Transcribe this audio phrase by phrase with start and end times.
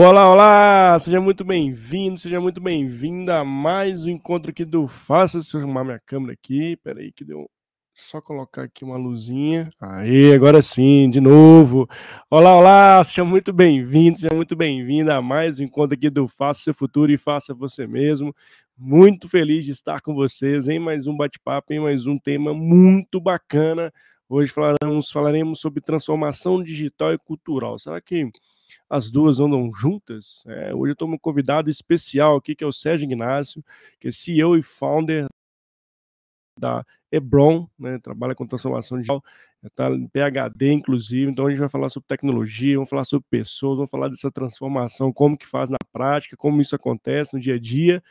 [0.00, 0.98] Olá, olá!
[1.00, 5.38] Seja muito bem-vindo, seja muito bem-vinda a mais um encontro aqui do Faça.
[5.40, 6.76] Deixa eu arrumar minha câmera aqui.
[6.76, 7.50] Peraí, que deu.
[7.92, 9.68] Só colocar aqui uma luzinha.
[9.80, 11.88] Aí, agora sim, de novo.
[12.30, 13.02] Olá, olá!
[13.02, 17.10] Seja muito bem-vindo, seja muito bem-vinda a mais um encontro aqui do Faça Seu Futuro
[17.10, 18.32] e Faça Você Mesmo.
[18.78, 23.20] Muito feliz de estar com vocês em mais um bate-papo, em mais um tema muito
[23.20, 23.92] bacana.
[24.28, 27.80] Hoje falaremos, falaremos sobre transformação digital e cultural.
[27.80, 28.30] Será que
[28.88, 30.44] as duas andam juntas.
[30.46, 33.62] É, hoje eu estou com um convidado especial aqui, que é o Sérgio Ignácio,
[34.00, 35.26] que é CEO e founder
[36.58, 39.22] da Ebron, né, trabalha com transformação digital,
[39.62, 43.78] está em PHD, inclusive, então a gente vai falar sobre tecnologia, vamos falar sobre pessoas,
[43.78, 47.58] vamos falar dessa transformação, como que faz na prática, como isso acontece no dia a
[47.58, 48.02] dia,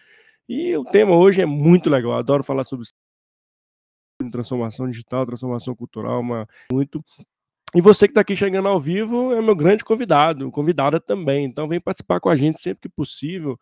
[0.47, 2.87] e o tema hoje é muito legal, eu adoro falar sobre
[4.31, 7.03] transformação digital, transformação cultural, uma, muito,
[7.75, 11.45] e você que está aqui chegando ao vivo é meu grande convidado, convidada também.
[11.45, 13.59] Então vem participar com a gente sempre que possível.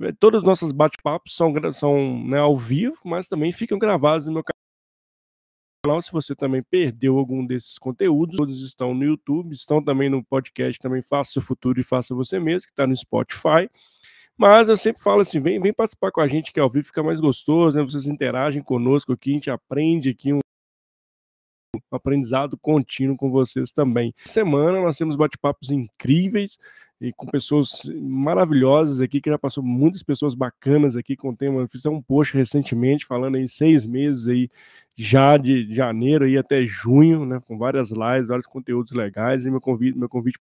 [0.00, 4.32] É, todos os nossos bate-papos são, são né, ao vivo, mas também ficam gravados no
[4.32, 6.00] meu canal.
[6.00, 10.80] Se você também perdeu algum desses conteúdos, todos estão no YouTube, estão também no podcast
[10.80, 13.68] também Faça o Futuro e Faça Você Mesmo, que está no Spotify.
[14.38, 17.02] Mas eu sempre falo assim, vem, vem participar com a gente que ao vivo fica
[17.02, 17.82] mais gostoso, né?
[17.84, 20.38] Vocês interagem conosco aqui, a gente aprende aqui um
[21.90, 24.14] aprendizado contínuo com vocês também.
[24.24, 26.58] Semana nós temos bate-papos incríveis
[27.00, 31.66] e com pessoas maravilhosas aqui, que já passou muitas pessoas bacanas aqui com o tema.
[31.68, 34.48] Fiz um post recentemente falando aí seis meses aí
[34.94, 39.60] já de janeiro aí até junho, né, com várias lives, vários conteúdos legais e meu
[39.60, 40.38] convite, meu convite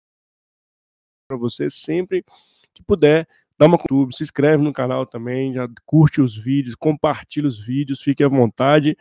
[1.28, 2.24] para você sempre
[2.72, 3.28] que puder
[3.58, 8.00] dá uma YouTube, se inscreve no canal também, já curte os vídeos, compartilha os vídeos,
[8.00, 8.96] fique à vontade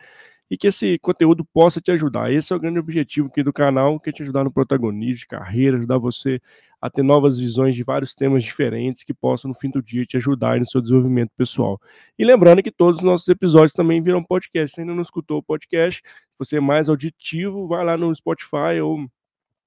[0.50, 2.32] e que esse conteúdo possa te ajudar.
[2.32, 5.26] Esse é o grande objetivo aqui do canal, que é te ajudar no protagonismo de
[5.26, 6.40] carreira, ajudar você
[6.80, 10.16] a ter novas visões de vários temas diferentes que possam, no fim do dia, te
[10.16, 11.80] ajudar no seu desenvolvimento pessoal.
[12.18, 14.74] E lembrando que todos os nossos episódios também viram podcast.
[14.74, 16.02] Se ainda não escutou o podcast,
[16.38, 19.08] você é mais auditivo, vai lá no Spotify ou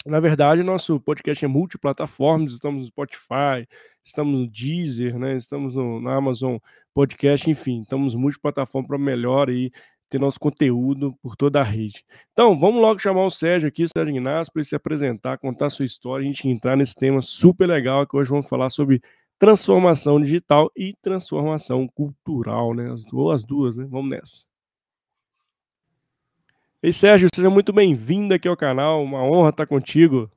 [0.06, 3.68] na verdade, nosso podcast é multiplataformas, estamos no Spotify,
[4.04, 5.38] estamos no Deezer, né?
[5.38, 6.58] estamos no, na Amazon
[6.92, 9.72] Podcast, enfim, estamos multiplataforma para melhor aí
[10.12, 12.04] ter nosso conteúdo por toda a rede.
[12.34, 15.70] Então, vamos logo chamar o Sérgio aqui, Sérgio Inácio, para ele se apresentar, contar a
[15.70, 19.02] sua história, a gente entrar nesse tema super legal que hoje vamos falar sobre
[19.40, 22.92] transformação digital e transformação cultural, né?
[22.92, 23.88] As duas, as duas né?
[23.90, 24.46] Vamos nessa.
[26.84, 30.30] Ei, Sérgio, seja muito bem-vindo aqui ao canal, uma honra estar contigo.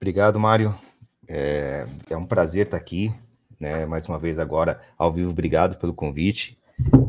[0.00, 0.74] Obrigado, Mário.
[1.28, 3.12] É, é um prazer estar aqui,
[3.60, 3.84] né?
[3.84, 5.30] Mais uma vez agora ao vivo.
[5.30, 6.58] Obrigado pelo convite.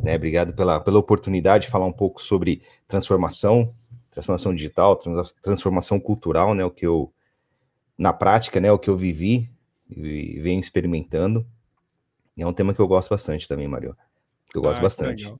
[0.03, 0.15] Né?
[0.15, 3.73] Obrigado pela, pela oportunidade de falar um pouco sobre transformação,
[4.09, 4.97] transformação digital,
[5.41, 6.63] transformação cultural, né?
[6.63, 7.11] O que eu,
[7.97, 8.71] na prática, né?
[8.71, 9.49] O que eu vivi
[9.89, 11.45] e venho experimentando.
[12.35, 13.95] E é um tema que eu gosto bastante também, Mario.
[14.49, 15.23] Que eu gosto ah, bastante.
[15.23, 15.39] Que legal.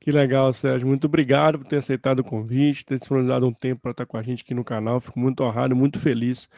[0.00, 0.88] que legal, Sérgio.
[0.88, 4.22] Muito obrigado por ter aceitado o convite, ter disponibilizado um tempo para estar com a
[4.22, 5.00] gente aqui no canal.
[5.00, 6.48] Fico muito honrado, muito feliz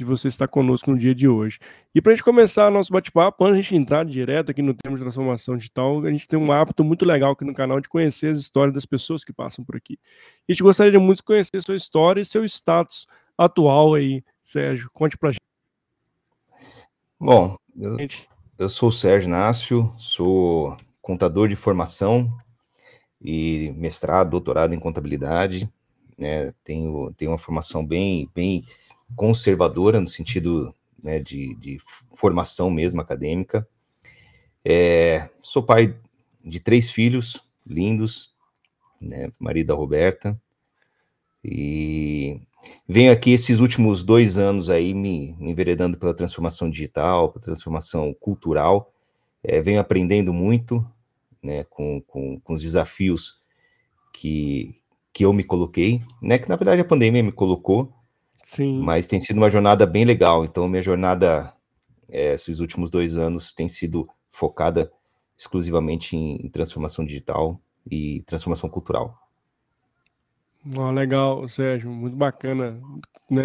[0.00, 1.58] de você estar conosco no dia de hoje.
[1.94, 4.72] E para a gente começar nosso bate-papo, antes de a gente entrar direto aqui no
[4.72, 7.88] tema de transformação digital, a gente tem um hábito muito legal aqui no canal de
[7.88, 9.98] conhecer as histórias das pessoas que passam por aqui.
[10.48, 14.88] E a gente gostaria de muito conhecer sua história e seu status atual aí, Sérgio.
[14.90, 15.40] Conte para a gente.
[17.20, 17.98] Bom, eu,
[18.58, 22.34] eu sou o Sérgio Nácio, sou contador de formação
[23.20, 25.70] e mestrado, doutorado em contabilidade.
[26.16, 28.64] Né, tenho, tenho uma formação bem, bem
[29.14, 31.78] conservadora, no sentido né, de, de,
[32.14, 33.66] formação mesmo acadêmica.
[34.64, 35.96] É, sou pai
[36.44, 38.34] de três filhos lindos,
[39.00, 40.40] né, marido Roberta,
[41.42, 42.40] e
[42.86, 48.12] venho aqui esses últimos dois anos aí me, me enveredando pela transformação digital, pela transformação
[48.12, 48.92] cultural,
[49.42, 50.86] é, venho aprendendo muito
[51.42, 53.40] né, com, com, com os desafios
[54.12, 54.78] que,
[55.12, 57.92] que eu me coloquei, né, que na verdade a pandemia me colocou,
[58.50, 58.80] Sim.
[58.80, 60.44] Mas tem sido uma jornada bem legal.
[60.44, 61.52] Então, minha jornada,
[62.08, 64.90] é, esses últimos dois anos, tem sido focada
[65.38, 69.16] exclusivamente em, em transformação digital e transformação cultural.
[70.76, 72.78] Oh, legal, Sérgio, muito bacana
[73.30, 73.44] né,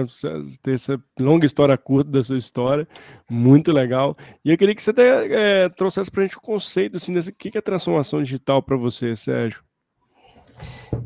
[0.64, 2.88] ter essa longa história curta da sua história,
[3.30, 4.16] muito legal.
[4.44, 7.30] E eu queria que você até, é, trouxesse para a gente o conceito assim, desse,
[7.30, 9.64] o que é transformação digital para você, Sérgio.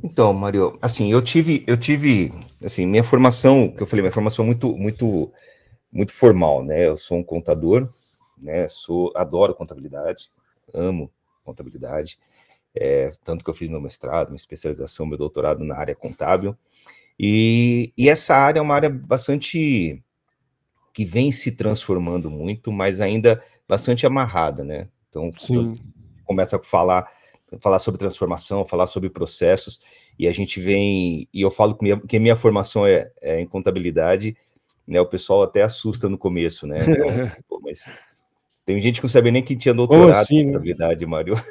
[0.03, 2.31] Então, Mario, assim, eu tive, eu tive,
[2.63, 5.31] assim, minha formação, que eu falei, minha formação é muito, muito,
[5.91, 6.87] muito formal, né?
[6.87, 7.89] Eu sou um contador,
[8.37, 8.67] né?
[8.69, 10.31] Sou, adoro contabilidade,
[10.73, 11.11] amo
[11.43, 12.19] contabilidade,
[12.75, 16.55] é, tanto que eu fiz meu mestrado, minha especialização, meu doutorado na área contábil,
[17.19, 20.01] e, e essa área é uma área bastante
[20.93, 24.87] que vem se transformando muito, mas ainda bastante amarrada, né?
[25.09, 25.31] Então,
[26.25, 27.11] começa a falar
[27.59, 29.79] falar sobre transformação, falar sobre processos,
[30.17, 33.47] e a gente vem, e eu falo que minha, que minha formação é, é, em
[33.47, 34.37] contabilidade,
[34.87, 37.07] né, o pessoal até assusta no começo, né, então,
[37.47, 37.91] pô, mas
[38.65, 40.51] tem gente que não sabia nem que tinha doutorado assim, em né?
[40.51, 41.07] contabilidade, né?
[41.07, 41.35] Mário,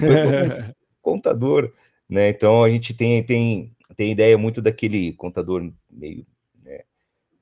[1.02, 1.72] contador,
[2.08, 6.26] né, então a gente tem, tem, tem ideia muito daquele contador meio
[6.64, 6.80] né,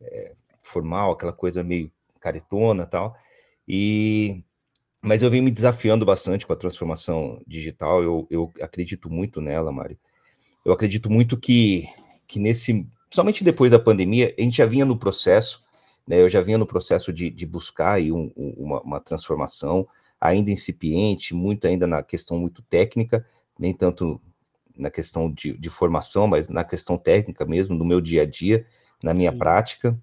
[0.01, 1.91] é, formal, aquela coisa meio
[2.21, 3.17] caretona tal,
[3.69, 4.43] e
[5.03, 9.71] mas eu venho me desafiando bastante com a transformação digital, eu, eu acredito muito nela,
[9.71, 9.99] Mário.
[10.65, 11.89] Eu acredito muito que,
[12.27, 15.65] que nesse, somente depois da pandemia, a gente já vinha no processo,
[16.07, 19.87] né, eu já vinha no processo de, de buscar aí um, uma, uma transformação,
[20.21, 23.25] ainda incipiente, muito ainda na questão muito técnica,
[23.59, 24.21] nem tanto
[24.77, 28.67] na questão de, de, formação, mas na questão técnica mesmo, no meu dia a dia,
[29.03, 29.39] na minha Sim.
[29.39, 29.99] prática.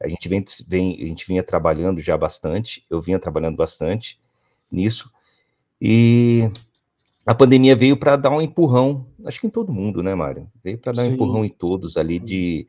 [0.00, 4.20] A gente vem, vem, a gente vinha trabalhando já bastante, eu vinha trabalhando bastante,
[4.70, 5.10] nisso.
[5.80, 6.50] E
[7.24, 10.50] a pandemia veio para dar um empurrão, acho que em todo mundo, né, Mário?
[10.62, 11.10] Veio para dar Sim.
[11.10, 12.66] um empurrão em todos ali de,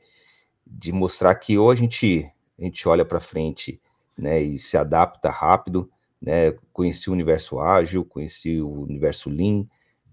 [0.65, 2.29] de mostrar que ou a gente,
[2.59, 3.79] a gente olha para frente
[4.17, 5.89] né, e se adapta rápido,
[6.21, 6.51] né?
[6.73, 9.65] Conheci o universo ágil, conheci o universo lean,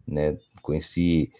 [0.07, 0.39] né?
[0.63, 1.33] Conheci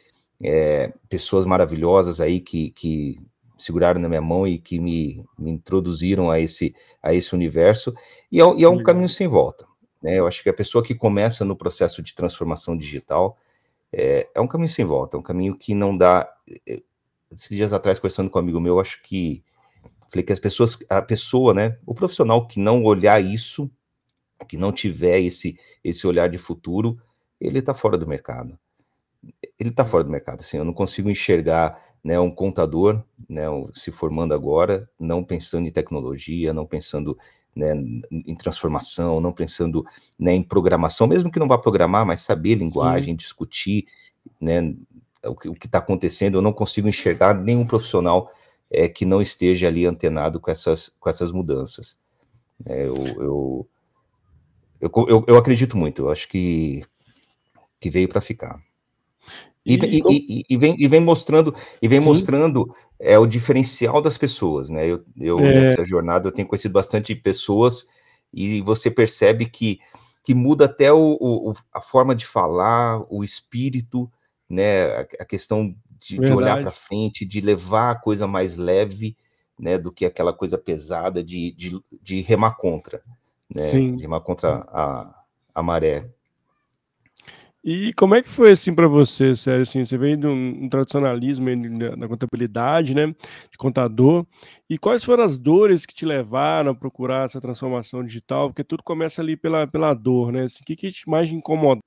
[0.43, 3.21] é, pessoas maravilhosas aí que, que
[3.57, 7.95] seguraram na minha mão e que me, me introduziram a esse, a esse universo,
[8.31, 9.67] e é, e é um caminho sem volta.
[10.07, 10.21] Né?
[10.21, 13.37] Eu acho que a pessoa que começa no processo de transformação digital
[13.93, 16.33] é, é um caminho sem volta, é um caminho que não dá.
[16.65, 16.81] É,
[17.33, 19.43] esses dias atrás, conversando com um amigo meu, acho que
[20.09, 23.69] falei que as pessoas, a pessoa, né, o profissional que não olhar isso,
[24.47, 27.03] que não tiver esse, esse olhar de futuro,
[27.41, 28.57] ele está fora do mercado.
[29.59, 33.43] Ele está fora do mercado, assim, eu não consigo enxergar né, um contador né,
[33.73, 37.19] se formando agora, não pensando em tecnologia, não pensando
[37.57, 37.73] né,
[38.11, 39.83] em transformação, não pensando
[40.19, 43.17] né, em programação, mesmo que não vá programar, mas saber linguagem, Sim.
[43.17, 43.87] discutir
[44.39, 44.75] né,
[45.25, 46.37] o que está acontecendo.
[46.37, 48.31] Eu não consigo enxergar nenhum profissional
[48.71, 51.99] é, que não esteja ali antenado com essas, com essas mudanças.
[52.65, 53.69] É, eu, eu,
[54.81, 56.85] eu, eu, eu acredito muito, eu acho que,
[57.81, 58.61] que veio para ficar.
[59.67, 61.53] E, e, e, e, vem, e vem mostrando
[61.83, 62.07] e vem Sim.
[62.07, 64.87] mostrando é, o diferencial das pessoas, né?
[64.87, 65.55] Eu, eu é.
[65.55, 67.89] nessa jornada eu tenho conhecido bastante pessoas
[68.33, 69.81] e você percebe que,
[70.23, 74.09] que muda até o, o a forma de falar, o espírito,
[74.49, 74.85] né?
[74.85, 79.17] A, a questão de, de olhar para frente, de levar a coisa mais leve,
[79.59, 79.77] né?
[79.77, 83.03] Do que aquela coisa pesada de, de, de remar contra,
[83.53, 83.63] né?
[83.63, 83.97] Sim.
[83.97, 86.09] De remar contra a, a maré.
[87.69, 89.63] E como é que foi assim para você, sério?
[89.63, 91.49] Assim, você veio de um, tradicionalismo
[91.97, 94.25] na contabilidade, né, de contador.
[94.71, 98.51] E quais foram as dores que te levaram a procurar essa transformação digital?
[98.51, 100.45] Porque tudo começa ali pela, pela dor, né?
[100.45, 101.83] Assim, o que, que mais incomodava?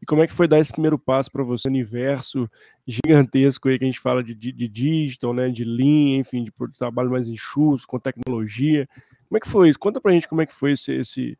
[0.00, 2.50] E como é que foi dar esse primeiro passo para você, universo
[2.84, 6.52] gigantesco aí que a gente fala de, de, de digital, né, de lean, enfim, de
[6.76, 8.88] trabalho mais enxuto, com tecnologia.
[9.28, 9.78] Como é que foi isso?
[9.78, 11.38] Conta pra gente como é que foi esse, esse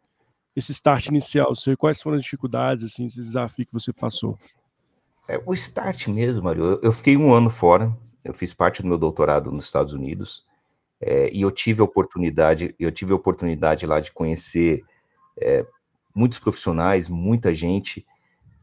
[0.54, 1.54] esse start inicial?
[1.54, 4.38] Você, quais foram as dificuldades, assim, esse desafio que você passou?
[5.28, 8.88] É, o start mesmo, Mário, eu, eu, fiquei um ano fora, eu fiz parte do
[8.88, 10.44] meu doutorado nos Estados Unidos,
[11.00, 14.85] é, e eu tive a oportunidade, eu tive a oportunidade lá de conhecer
[15.40, 15.64] é,
[16.14, 18.04] muitos profissionais, muita gente,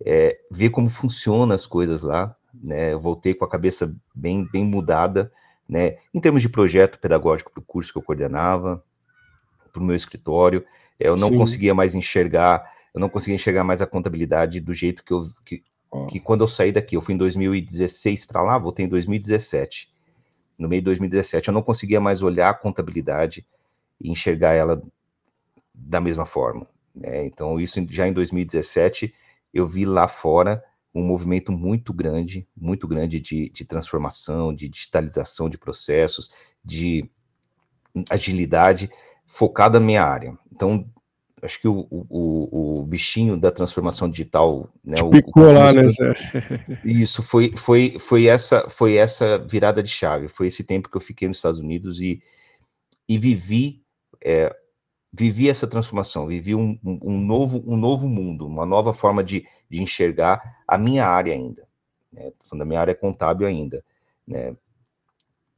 [0.05, 4.65] é, ver como funcionam as coisas lá, né, eu voltei com a cabeça bem, bem
[4.65, 5.31] mudada,
[5.67, 8.83] né, em termos de projeto pedagógico para o curso que eu coordenava,
[9.71, 10.65] para o meu escritório,
[10.99, 11.37] eu não Sim.
[11.37, 15.63] conseguia mais enxergar, eu não conseguia enxergar mais a contabilidade do jeito que eu que,
[15.89, 16.05] oh.
[16.07, 19.89] que quando eu saí daqui, eu fui em 2016 para lá, voltei em 2017.
[20.57, 23.45] No meio de 2017, eu não conseguia mais olhar a contabilidade
[23.99, 24.81] e enxergar ela
[25.73, 26.67] da mesma forma.
[26.93, 27.25] Né?
[27.25, 29.13] Então, isso já em 2017,
[29.53, 35.49] eu vi lá fora um movimento muito grande, muito grande de, de transformação, de digitalização
[35.49, 36.31] de processos,
[36.63, 37.09] de
[38.09, 38.89] agilidade,
[39.29, 40.31] focado na minha área.
[40.51, 40.85] Então,
[41.41, 45.01] acho que o, o, o bichinho da transformação digital, né?
[45.01, 45.83] O, Picou o, lá, né?
[46.83, 50.27] Isso foi, foi, foi essa foi essa virada de chave.
[50.27, 52.21] Foi esse tempo que eu fiquei nos Estados Unidos e,
[53.07, 53.81] e vivi
[54.21, 54.53] é,
[55.13, 59.81] vivi essa transformação, vivi um, um, novo um novo mundo, uma nova forma de, de
[59.81, 61.67] enxergar a minha área ainda.
[62.11, 62.31] Né?
[62.43, 63.83] Falando da minha área contábil ainda,
[64.27, 64.55] né?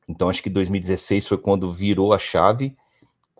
[0.09, 2.75] Então acho que 2016 foi quando virou a chave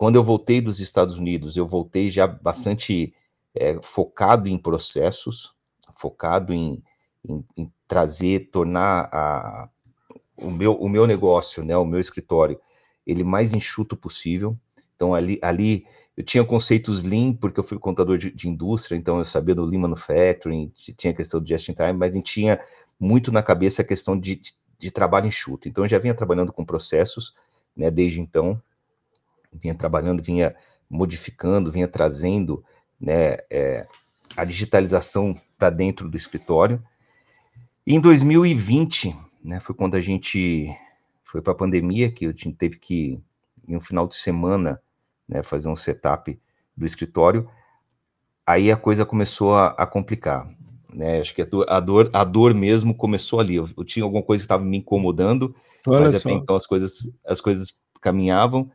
[0.02, 3.14] quando eu voltei dos Estados Unidos, eu voltei já bastante
[3.54, 5.54] é, focado em processos,
[5.96, 6.82] focado em,
[7.24, 9.68] em, em trazer, tornar a,
[10.36, 12.58] o, meu, o meu negócio, né, o meu escritório,
[13.06, 14.58] ele mais enxuto possível.
[14.96, 19.18] Então, ali, ali eu tinha conceitos Lean, porque eu fui contador de, de indústria, então
[19.18, 22.58] eu sabia do Lean Manufacturing, tinha a questão do Just in Time, mas tinha
[22.98, 25.68] muito na cabeça a questão de, de, de trabalho enxuto.
[25.68, 27.32] Então, eu já vinha trabalhando com processos,
[27.76, 28.60] né, desde então,
[29.52, 30.54] vinha trabalhando, vinha
[30.88, 32.64] modificando, vinha trazendo
[33.00, 33.86] né, é,
[34.36, 36.82] a digitalização para dentro do escritório.
[37.86, 40.74] E em 2020, né, foi quando a gente
[41.24, 43.22] foi para a pandemia, que eu teve que,
[43.66, 44.80] em um final de semana,
[45.26, 46.38] né, fazer um setup
[46.76, 47.48] do escritório,
[48.46, 50.48] aí a coisa começou a, a complicar.
[50.92, 51.20] Né?
[51.20, 53.56] Acho que a dor, a dor, a dor mesmo começou ali.
[53.56, 55.54] Eu, eu tinha alguma coisa que estava me incomodando,
[55.86, 56.28] Olha mas só.
[56.28, 58.70] até então as coisas, as coisas caminhavam.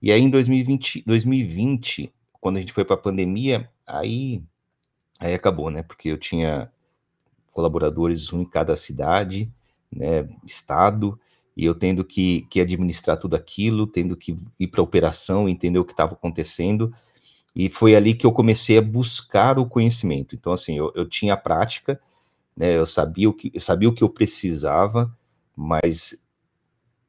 [0.00, 4.42] E aí em 2020, 2020 quando a gente foi para a pandemia, aí,
[5.18, 5.82] aí acabou, né?
[5.82, 6.70] Porque eu tinha
[7.52, 9.50] colaboradores um em cada cidade,
[9.92, 11.18] né, estado,
[11.56, 15.78] e eu tendo que, que administrar tudo aquilo, tendo que ir para a operação, entender
[15.78, 16.94] o que estava acontecendo,
[17.56, 20.36] e foi ali que eu comecei a buscar o conhecimento.
[20.36, 22.00] Então, assim, eu, eu tinha a prática,
[22.56, 25.12] né, eu sabia o que eu sabia o que eu precisava,
[25.56, 26.22] mas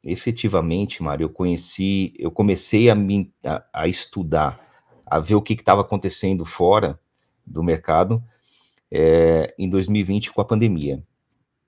[0.04, 4.60] efetivamente, Mário, eu conheci, eu comecei a, me, a, a estudar,
[5.06, 7.00] a ver o que estava acontecendo fora
[7.46, 8.24] do mercado
[8.92, 11.04] é, em 2020 com a pandemia.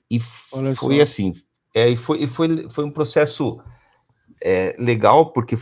[0.09, 0.19] E
[0.53, 1.03] Olha foi só.
[1.03, 1.33] assim,
[1.73, 3.61] é, foi, foi, foi um processo
[4.41, 5.57] é, legal, porque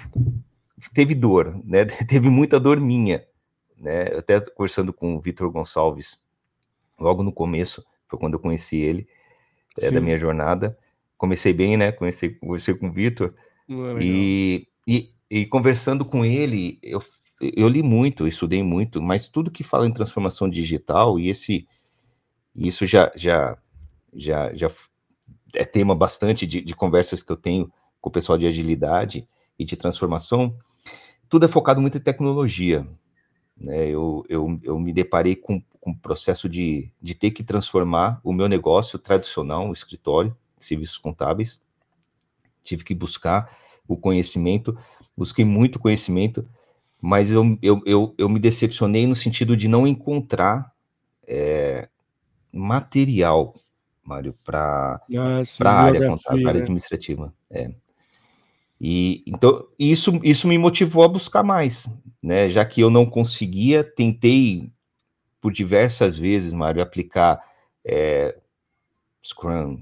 [0.94, 1.86] teve dor, né?
[2.08, 3.26] Teve muita dor minha,
[3.78, 4.14] né?
[4.14, 6.20] Eu até conversando com o Vitor Gonçalves,
[7.00, 9.08] logo no começo, foi quando eu conheci ele,
[9.80, 10.78] é, da minha jornada.
[11.20, 11.92] Comecei bem, né?
[11.92, 13.36] Comecei, conversei com o Vitor.
[14.02, 17.00] E, e, e, conversando com ele, eu,
[17.42, 21.68] eu li muito, estudei muito, mas tudo que fala em transformação digital, e esse
[22.56, 23.58] isso já, já,
[24.14, 24.72] já, já
[25.54, 29.66] é tema bastante de, de conversas que eu tenho com o pessoal de agilidade e
[29.66, 30.58] de transformação,
[31.28, 32.88] tudo é focado muito em tecnologia.
[33.60, 33.90] Né?
[33.90, 38.32] Eu, eu, eu me deparei com, com o processo de, de ter que transformar o
[38.32, 40.34] meu negócio tradicional, o escritório,
[40.66, 41.62] serviços contábeis.
[42.64, 43.56] Tive que buscar
[43.88, 44.78] o conhecimento,
[45.18, 46.48] busquei muito conhecimento,
[47.02, 50.72] mas eu, eu, eu, eu me decepcionei no sentido de não encontrar
[51.28, 51.88] é,
[52.52, 53.54] material,
[54.04, 56.64] Mário, para ah, a área contábil, área né?
[56.64, 57.34] administrativa.
[57.50, 57.72] É.
[58.82, 61.88] E então isso, isso me motivou a buscar mais,
[62.22, 62.50] né?
[62.50, 64.72] Já que eu não conseguia, tentei
[65.42, 67.42] por diversas vezes, Mário, aplicar
[67.86, 68.38] é,
[69.24, 69.82] Scrum,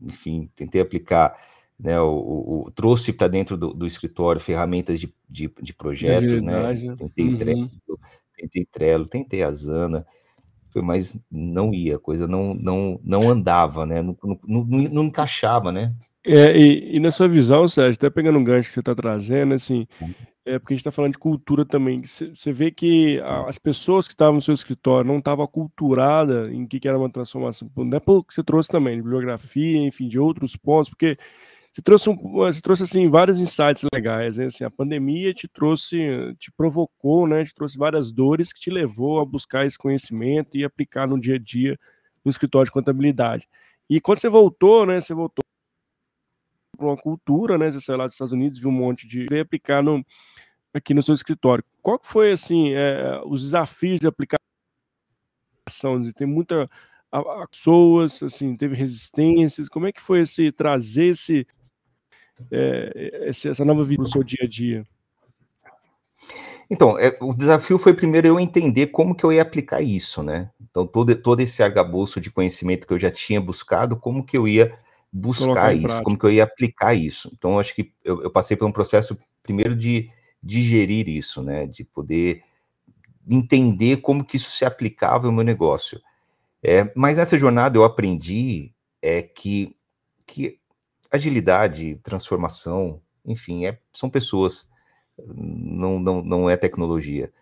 [0.00, 1.36] enfim, tentei aplicar
[1.78, 6.74] né, o, o, trouxe para dentro do, do, escritório ferramentas de, de, de projetos, né?
[6.96, 7.38] Tentei uhum.
[7.38, 7.70] Trello,
[8.36, 10.06] tentei Trello, tentei Asana,
[10.76, 14.02] mas não ia, a coisa não, não, não andava, né?
[14.02, 15.94] Não, não, não, não encaixava, né?
[16.24, 19.86] É, e, e, nessa visão, Sérgio, até pegando um gancho que você está trazendo, assim,
[20.44, 22.02] é porque a gente está falando de cultura também.
[22.04, 26.66] Você vê que a, as pessoas que estavam no seu escritório não estavam aculturadas em
[26.66, 27.70] que, que era uma transformação.
[27.76, 31.16] Não é porque você trouxe também, de bibliografia, enfim, de outros pontos, porque
[31.72, 34.46] você trouxe, um, você trouxe assim vários insights legais, né?
[34.46, 35.98] assim, a pandemia te trouxe,
[36.38, 37.44] te provocou, né?
[37.44, 41.36] Te trouxe várias dores que te levou a buscar esse conhecimento e aplicar no dia
[41.36, 41.78] a dia
[42.24, 43.48] no escritório de contabilidade.
[43.88, 45.00] E quando você voltou, né?
[45.00, 45.44] Você voltou
[46.80, 47.70] para uma cultura, né?
[47.70, 50.04] Você saiu lá dos Estados Unidos, viu um monte de veio aplicar no,
[50.72, 51.62] aqui no seu escritório.
[51.82, 54.40] Qual que foi assim é, os desafios de aplicação?
[56.16, 56.68] Tem muita
[57.50, 59.68] pessoas, assim, teve resistências.
[59.68, 61.46] Como é que foi esse trazer esse
[62.50, 64.86] é, essa nova vida no seu dia a dia?
[66.70, 70.50] Então, é, o desafio foi primeiro eu entender como que eu ia aplicar isso, né?
[70.60, 74.46] Então, todo, todo esse argabuço de conhecimento que eu já tinha buscado, como que eu
[74.46, 74.78] ia
[75.12, 77.30] buscar isso, como que eu ia aplicar isso.
[77.34, 80.08] Então, acho que eu, eu, passei por um processo, primeiro, de
[80.42, 81.66] digerir isso, né?
[81.66, 82.42] De poder
[83.28, 86.00] entender como que isso se aplicava ao meu negócio.
[86.62, 89.74] É, mas nessa jornada eu aprendi é, que,
[90.26, 90.58] que
[91.10, 94.68] agilidade, transformação, enfim, é, são pessoas,
[95.26, 97.32] não, não, não é tecnologia.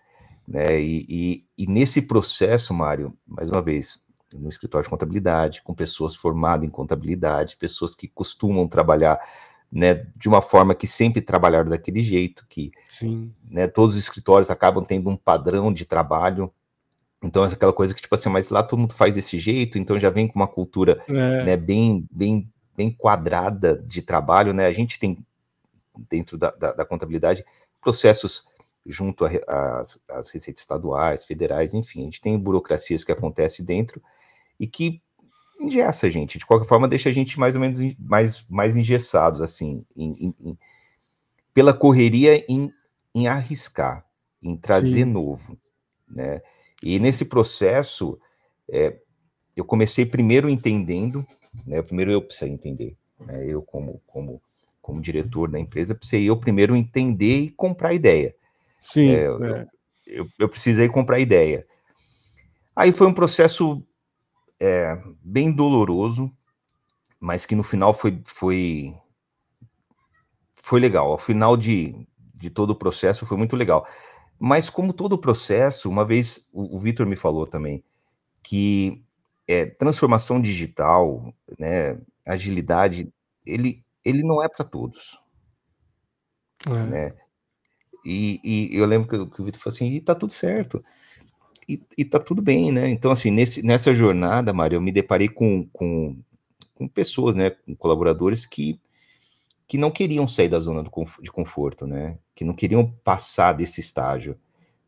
[0.46, 0.80] Né?
[0.80, 4.02] E, e, e nesse processo, Mário, mais uma vez,
[4.34, 9.18] no escritório de contabilidade, com pessoas formadas em contabilidade, pessoas que costumam trabalhar
[9.70, 12.72] né, de uma forma que sempre trabalharam daquele jeito, que
[13.50, 16.52] né, todos os escritórios acabam tendo um padrão de trabalho.
[17.22, 19.98] Então, é aquela coisa que, tipo assim, mas lá todo mundo faz desse jeito, então
[19.98, 21.44] já vem com uma cultura é.
[21.44, 24.66] né, bem, bem bem quadrada de trabalho, né?
[24.66, 25.18] A gente tem
[26.08, 27.44] dentro da, da, da contabilidade
[27.80, 28.46] processos
[28.88, 34.02] junto às receitas estaduais, federais, enfim, a gente tem burocracias que acontecem dentro
[34.58, 35.02] e que
[35.60, 39.42] engessa a gente, de qualquer forma deixa a gente mais ou menos mais, mais engessados,
[39.42, 40.58] assim, em, em,
[41.52, 42.72] pela correria em,
[43.14, 44.06] em arriscar,
[44.42, 45.12] em trazer Sim.
[45.12, 45.58] novo,
[46.08, 46.40] né?
[46.82, 48.18] E nesse processo,
[48.70, 48.96] é,
[49.56, 51.26] eu comecei primeiro entendendo,
[51.66, 51.82] né?
[51.82, 53.44] Primeiro eu precisei entender, né?
[53.44, 54.40] Eu como como
[54.80, 58.34] como diretor da empresa, precisei eu primeiro entender e comprar ideia.
[58.82, 59.10] Sim.
[59.10, 59.66] É, é.
[60.06, 61.66] Eu, eu, precisei comprar ideia.
[62.74, 63.84] Aí foi um processo
[64.58, 66.32] é, bem doloroso,
[67.20, 68.94] mas que no final foi, foi,
[70.54, 71.12] foi legal.
[71.12, 73.86] Ao final de, de todo o processo foi muito legal.
[74.38, 77.84] Mas como todo o processo, uma vez o, o Vitor me falou também
[78.42, 79.04] que
[79.46, 83.12] é, transformação digital, né, agilidade,
[83.44, 85.18] ele, ele não é para todos.
[86.66, 86.84] É.
[86.84, 87.16] Né?
[88.08, 90.82] E, e, eu lembro que, que o Vitor falou assim, e tá tudo certo.
[91.68, 92.88] E, e tá tudo bem, né?
[92.88, 96.16] Então, assim, nesse, nessa jornada, Mário, eu me deparei com, com,
[96.74, 98.80] com pessoas, né, com colaboradores que,
[99.66, 102.18] que não queriam sair da zona do, de conforto, né?
[102.34, 104.38] Que não queriam passar desse estágio,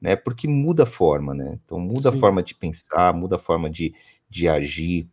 [0.01, 0.17] né?
[0.17, 1.59] Porque muda a forma, né?
[1.63, 2.17] Então, muda Sim.
[2.17, 3.95] a forma de pensar, muda a forma de,
[4.31, 5.07] de agir,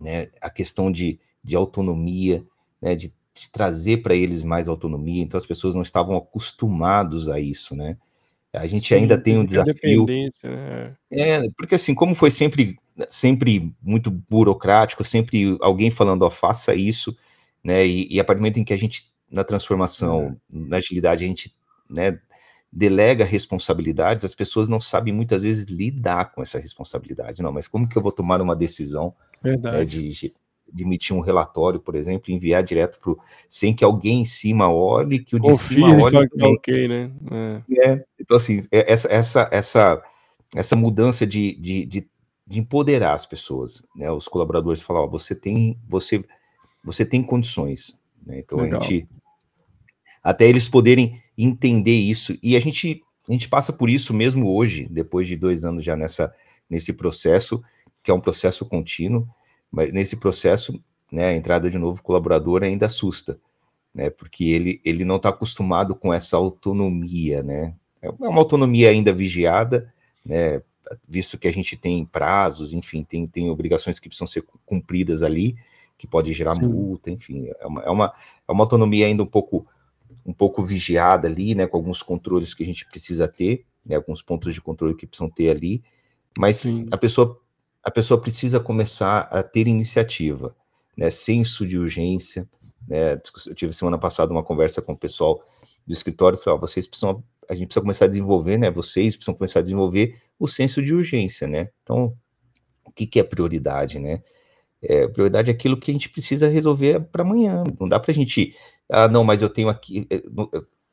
[0.00, 0.30] né?
[0.40, 2.42] A questão de, de autonomia,
[2.80, 2.94] né?
[2.94, 3.12] De
[3.52, 7.96] trazer para eles mais autonomia, então as pessoas não estavam acostumados a isso, né?
[8.52, 10.06] A gente Sim, ainda tem um desafio.
[10.06, 10.96] Né?
[11.10, 17.16] É, porque assim, como foi sempre, sempre muito burocrático, sempre alguém falando, ó, faça isso,
[17.62, 17.86] né?
[17.86, 20.58] E, e a partir do momento em que a gente, na transformação, é.
[20.58, 21.54] na agilidade, a gente,
[21.88, 22.18] né,
[22.72, 27.42] delega responsabilidades, as pessoas não sabem muitas vezes lidar com essa responsabilidade.
[27.42, 30.32] Não, mas como que eu vou tomar uma decisão né, de,
[30.72, 33.14] de emitir um relatório, por exemplo, enviar direto para
[33.48, 36.28] sem que alguém em cima olhe, que o de Confia, cima olhe.
[36.28, 37.10] Que tá ok, né?
[37.30, 37.90] É.
[37.90, 38.04] é.
[38.20, 40.02] Então, assim, é, essa, essa, essa,
[40.54, 42.08] essa mudança de, de, de,
[42.46, 44.10] de empoderar as pessoas, né?
[44.10, 46.24] Os colaboradores falam, ó, você tem, você,
[46.84, 48.38] você tem condições, né?
[48.38, 48.80] Então Legal.
[48.80, 49.08] a gente
[50.22, 54.86] até eles poderem entender isso e a gente a gente passa por isso mesmo hoje,
[54.90, 56.34] depois de dois anos já nessa
[56.68, 57.62] nesse processo
[58.02, 59.28] que é um processo contínuo
[59.70, 63.40] mas nesse processo, né, a entrada de novo colaborador ainda assusta,
[63.94, 69.12] né, porque ele, ele não está acostumado com essa autonomia, né, é uma autonomia ainda
[69.12, 69.92] vigiada,
[70.24, 70.62] né,
[71.06, 75.56] visto que a gente tem prazos, enfim, tem, tem obrigações que precisam ser cumpridas ali,
[75.96, 76.66] que pode gerar Sim.
[76.66, 78.12] multa, enfim, é uma, é, uma,
[78.46, 79.66] é uma autonomia ainda um pouco
[80.24, 84.20] um pouco vigiada ali, né, com alguns controles que a gente precisa ter, né, alguns
[84.20, 85.82] pontos de controle que precisam ter ali,
[86.36, 86.86] mas Sim.
[86.90, 87.40] a pessoa
[87.82, 90.54] a pessoa precisa começar a ter iniciativa,
[90.96, 92.48] né, senso de urgência.
[92.86, 95.42] Né, eu tive semana passada uma conversa com o pessoal
[95.86, 99.34] do escritório, falei, ó, vocês precisam, a gente precisa começar a desenvolver, né, vocês precisam
[99.34, 102.14] começar a desenvolver o senso de urgência, né, então,
[102.84, 104.22] o que, que é prioridade, né,
[104.82, 108.14] é, prioridade é aquilo que a gente precisa resolver para amanhã, não dá para a
[108.14, 108.54] gente,
[108.88, 110.22] ah, não, mas eu tenho aqui, eh,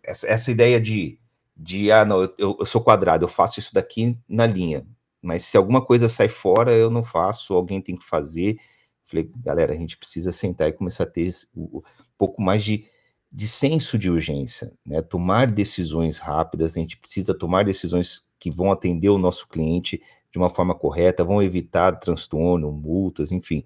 [0.03, 1.19] essa, essa ideia de,
[1.55, 4.85] de, ah, não, eu, eu sou quadrado, eu faço isso daqui na linha,
[5.25, 8.59] mas se alguma coisa sai fora, eu não faço, alguém tem que fazer.
[9.03, 11.81] Falei, galera, a gente precisa sentar e começar a ter um
[12.15, 12.85] pouco mais de,
[13.31, 15.01] de senso de urgência, né?
[15.01, 19.99] Tomar decisões rápidas, a gente precisa tomar decisões que vão atender o nosso cliente
[20.31, 23.63] de uma forma correta, vão evitar transtorno, multas, enfim.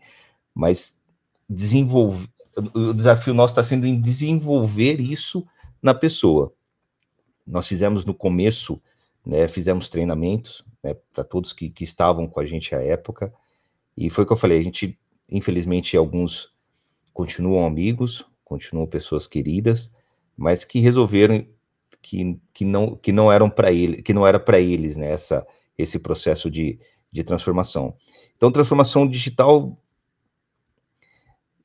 [0.55, 1.01] Mas
[1.49, 2.29] desenvolver,
[2.73, 5.45] o desafio nosso está sendo em desenvolver isso
[5.81, 6.53] na pessoa.
[7.45, 8.81] Nós fizemos no começo,
[9.25, 13.33] né, fizemos treinamentos, né, para todos que, que estavam com a gente à época.
[13.95, 14.97] E foi o que eu falei, a gente,
[15.29, 16.53] infelizmente, alguns
[17.13, 19.93] continuam amigos, continuam pessoas queridas,
[20.37, 21.45] mas que resolveram
[22.01, 25.45] que, que não que não eram para ele, que não era para eles, né, essa,
[25.77, 26.79] esse processo de,
[27.11, 27.95] de transformação.
[28.37, 29.77] Então, transformação digital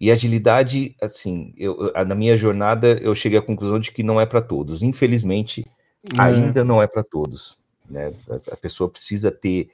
[0.00, 4.26] e agilidade, assim, eu, na minha jornada eu cheguei à conclusão de que não é
[4.26, 4.82] para todos.
[4.82, 5.64] Infelizmente,
[6.12, 6.20] é.
[6.20, 7.58] ainda não é para todos.
[7.88, 8.12] Né?
[8.50, 9.70] A, pessoa precisa ter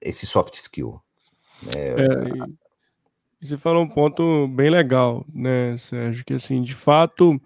[0.00, 1.00] esse soft skill.
[1.62, 1.72] Né?
[1.74, 2.60] É,
[3.40, 6.24] você falou um ponto bem legal, né, Sérgio?
[6.24, 7.40] Que assim, de fato,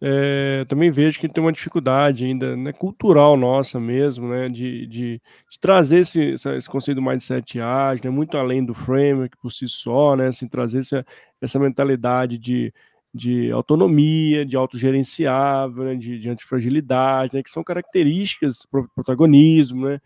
[0.00, 5.22] é, também vejo que tem uma dificuldade ainda, né, cultural nossa mesmo, né, de, de,
[5.50, 9.68] de trazer esse, esse conceito do mindset ágil, né, muito além do framework por si
[9.68, 11.06] só, né, assim, trazer essa,
[11.40, 12.72] essa mentalidade de
[13.12, 19.98] de autonomia, de autogerenciável, né, de, de antifragilidade, né, que são características, protagonismo, né,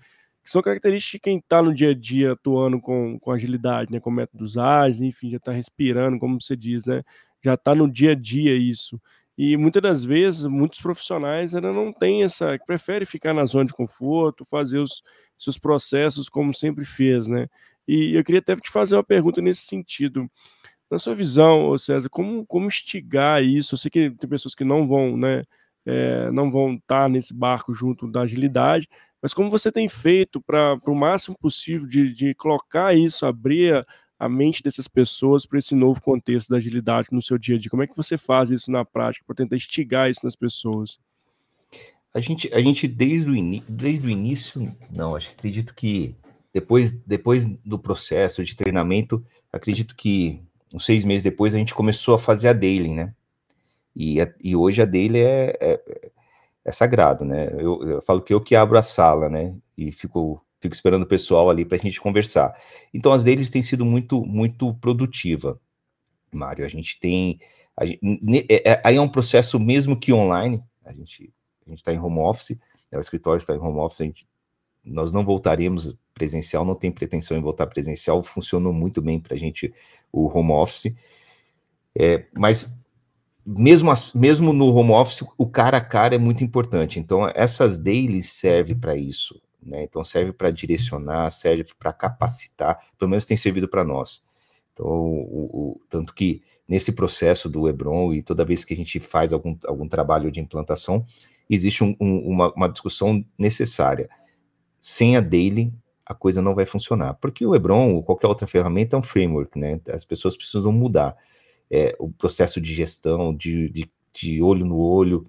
[0.43, 4.01] que são características de quem está no dia a dia atuando com, com agilidade, né,
[4.01, 7.03] com métodos ágeis, enfim, já está respirando, como você diz, né,
[7.45, 9.01] já está no dia a dia isso.
[9.37, 13.73] E muitas das vezes, muitos profissionais ainda não têm essa, prefere ficar na zona de
[13.73, 15.03] conforto, fazer os
[15.37, 17.49] seus processos como sempre fez, né.
[17.87, 20.31] E eu queria até te fazer uma pergunta nesse sentido
[20.93, 23.75] na sua visão, César, como, como instigar isso?
[23.75, 25.43] Eu sei que tem pessoas que não vão, né,
[25.87, 28.87] é, não vão estar nesse barco junto da agilidade,
[29.21, 33.87] mas como você tem feito para o máximo possível de, de colocar isso, abrir a,
[34.19, 37.71] a mente dessas pessoas para esse novo contexto da agilidade no seu dia a dia?
[37.71, 40.99] Como é que você faz isso na prática para tentar instigar isso nas pessoas?
[42.13, 46.15] A gente, a gente desde, o desde o início, não, acho, acredito que
[46.53, 52.15] depois, depois do processo de treinamento, acredito que uns seis meses depois a gente começou
[52.15, 53.15] a fazer a daily, né?
[53.95, 56.11] E, e hoje a daily é, é,
[56.65, 57.49] é sagrado, né?
[57.53, 59.57] Eu, eu, falo que eu que abro a sala, né?
[59.77, 62.57] E fico, fico esperando o pessoal ali para a gente conversar.
[62.93, 65.61] Então as dailies têm sido muito, muito produtiva,
[66.33, 66.65] Mário.
[66.65, 67.39] A gente tem.
[67.77, 68.01] A gente,
[68.49, 71.33] é, é, aí é um processo mesmo que online, a gente
[71.67, 72.59] a está em home office,
[72.91, 74.29] né, o escritório está em home office, gente,
[74.85, 79.39] nós não voltaremos presencial, não tem pretensão em voltar presencial, funcionou muito bem para a
[79.39, 79.75] gente
[80.13, 80.95] o home office,
[81.99, 82.79] é, mas
[83.45, 88.31] mesmo, mesmo no home office, o cara a cara é muito importante, então essas dailies
[88.31, 89.83] servem para isso, né?
[89.83, 94.23] então serve para direcionar, serve para capacitar, pelo menos tem servido para nós.
[94.73, 98.99] Então, o, o, tanto que nesse processo do Hebron e toda vez que a gente
[99.01, 101.05] faz algum, algum trabalho de implantação,
[101.51, 104.09] existe um, um, uma, uma discussão necessária.
[104.81, 105.73] Sem a daily,
[106.13, 107.15] a coisa não vai funcionar.
[107.15, 109.81] Porque o Hebron ou qualquer outra ferramenta é um framework, né?
[109.89, 111.17] As pessoas precisam mudar.
[111.71, 115.27] É, o processo de gestão, de, de, de, olho no olho,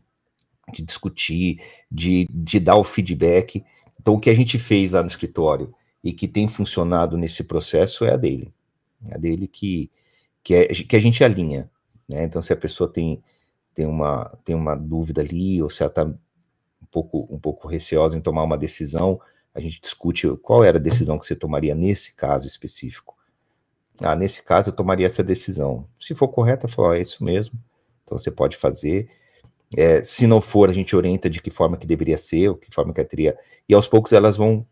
[0.74, 3.64] de discutir, de, de dar o feedback.
[4.00, 8.04] Então, o que a gente fez lá no escritório e que tem funcionado nesse processo
[8.04, 8.54] é a dele.
[9.10, 9.90] É a dele que,
[10.44, 11.70] que, é, que a gente alinha.
[12.10, 12.24] Né?
[12.26, 13.22] Então, se a pessoa tem
[13.74, 16.16] tem uma, tem uma dúvida ali, ou se ela está um
[16.92, 19.20] pouco, um pouco receosa em tomar uma decisão,
[19.54, 23.16] a gente discute qual era a decisão que você tomaria nesse caso específico.
[24.02, 25.88] Ah, nesse caso eu tomaria essa decisão.
[26.00, 27.60] Se for correta, fala, é isso mesmo.
[28.04, 29.10] Então você pode fazer.
[29.76, 32.74] É, se não for, a gente orienta de que forma que deveria ser, ou que
[32.74, 33.38] forma que teria.
[33.68, 34.66] E aos poucos elas vão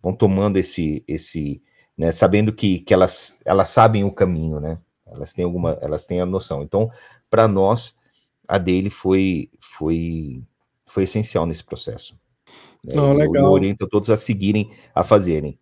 [0.00, 1.60] vão tomando esse esse,
[1.96, 4.78] né, sabendo que, que elas elas sabem o caminho, né?
[5.06, 6.62] Elas têm alguma, elas têm a noção.
[6.62, 6.90] Então,
[7.30, 7.96] para nós
[8.48, 10.42] a dele foi, foi,
[10.86, 12.18] foi essencial nesse processo.
[12.86, 13.50] É, Não, legal.
[13.50, 15.58] oriento todos a seguirem, a fazerem.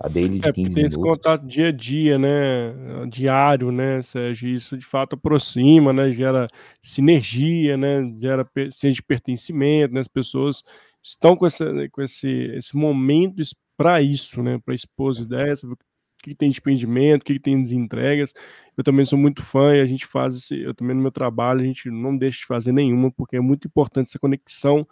[0.00, 0.74] A dele de é, 15 tem minutos.
[0.74, 2.72] Tem esse contato dia a dia, né?
[3.08, 4.48] Diário, né, Sérgio?
[4.48, 6.12] Isso de fato aproxima, né?
[6.12, 6.46] Gera
[6.80, 8.08] sinergia, né?
[8.20, 10.00] Gera senso de pertencimento, né?
[10.00, 10.62] As pessoas
[11.02, 13.42] estão com, essa, com esse, esse momento
[13.76, 14.60] para isso, né?
[14.64, 15.76] Para expor as ideias, o
[16.22, 18.32] que tem de pendimento, o que tem de entregas.
[18.76, 21.60] Eu também sou muito fã e a gente faz esse, eu também no meu trabalho,
[21.60, 24.86] a gente não deixa de fazer nenhuma, porque é muito importante essa conexão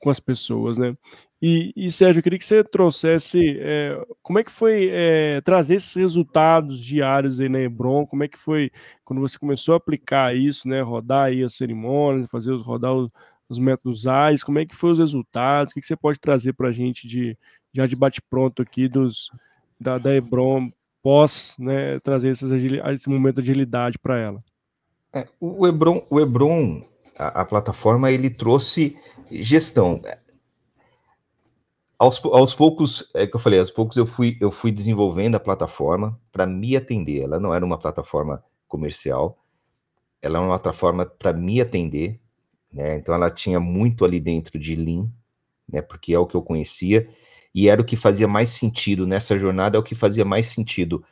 [0.00, 0.96] com as pessoas, né?
[1.42, 5.76] E, e Sérgio, eu queria que você trouxesse é, como é que foi é, trazer
[5.76, 8.70] esses resultados diários aí na Hebron, como é que foi
[9.04, 10.82] quando você começou a aplicar isso, né?
[10.82, 13.10] Rodar aí as cerimônias, fazer rodar os,
[13.48, 16.52] os métodos AIS, como é que foi os resultados, o que, que você pode trazer
[16.52, 17.36] para a gente de,
[17.72, 19.30] já de bate-pronto aqui dos,
[19.80, 20.70] da, da Hebron
[21.02, 24.44] pós né, trazer esses, esse momento de agilidade para ela?
[25.12, 26.84] É, o Hebron, o Hebron
[27.18, 28.96] a, a, plataforma, ele trouxe
[29.30, 30.00] gestão.
[31.98, 35.40] Aos, aos poucos, é que eu falei, aos poucos eu fui, eu fui desenvolvendo a
[35.40, 37.22] plataforma para me atender.
[37.22, 39.38] Ela não era uma plataforma comercial,
[40.22, 42.18] ela é uma plataforma para me atender,
[42.72, 42.96] né?
[42.96, 45.08] Então ela tinha muito ali dentro de Lean,
[45.68, 45.82] né?
[45.82, 47.08] Porque é o que eu conhecia
[47.54, 51.04] e era o que fazia mais sentido nessa jornada, é o que fazia mais sentido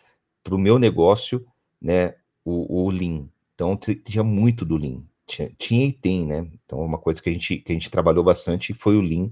[0.42, 1.44] para o meu negócio,
[1.80, 3.28] né, o, o Lean.
[3.54, 7.32] Então, tinha muito do Lean, tinha, tinha, e tem, né, então uma coisa que a
[7.32, 9.30] gente, que a gente trabalhou bastante foi o Lean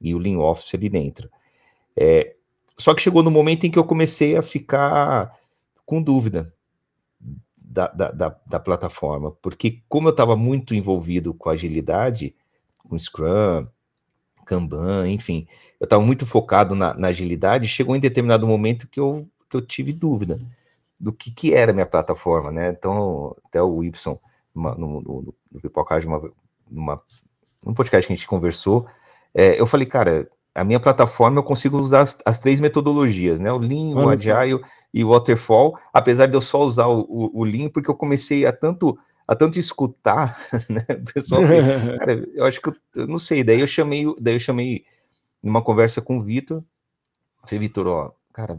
[0.00, 1.30] e o Lean Office ali dentro.
[1.96, 2.34] É,
[2.76, 5.36] só que chegou no momento em que eu comecei a ficar
[5.84, 6.54] com dúvida
[7.56, 12.34] da, da, da, da plataforma, porque como eu estava muito envolvido com agilidade,
[12.88, 13.66] com Scrum,
[14.48, 15.46] Kanban, enfim.
[15.78, 17.68] Eu estava muito focado na, na, agilidade.
[17.68, 20.40] Chegou em determinado momento que eu, que eu tive dúvida
[20.98, 22.70] do que, que era a minha plataforma, né?
[22.70, 24.18] Então, até o Y,
[24.54, 26.30] no, no, no, no Pipocage, uma,
[26.70, 27.02] numa,
[27.64, 28.86] num podcast que a gente conversou,
[29.34, 33.52] é, eu falei, cara, a minha plataforma eu consigo usar as, as três metodologias, né?
[33.52, 34.60] O Lean, o Agile
[34.92, 38.44] e o Waterfall, apesar de eu só usar o, o, o Lean, porque eu comecei
[38.44, 40.84] a tanto a tanto escutar, né?
[40.88, 41.48] O pessoal, que,
[41.98, 43.44] cara, eu acho que eu, eu, não sei.
[43.44, 44.84] Daí eu chamei, daí eu chamei
[45.42, 46.64] numa conversa com o Vitor.
[47.44, 48.58] Falei, Vitor, ó, cara,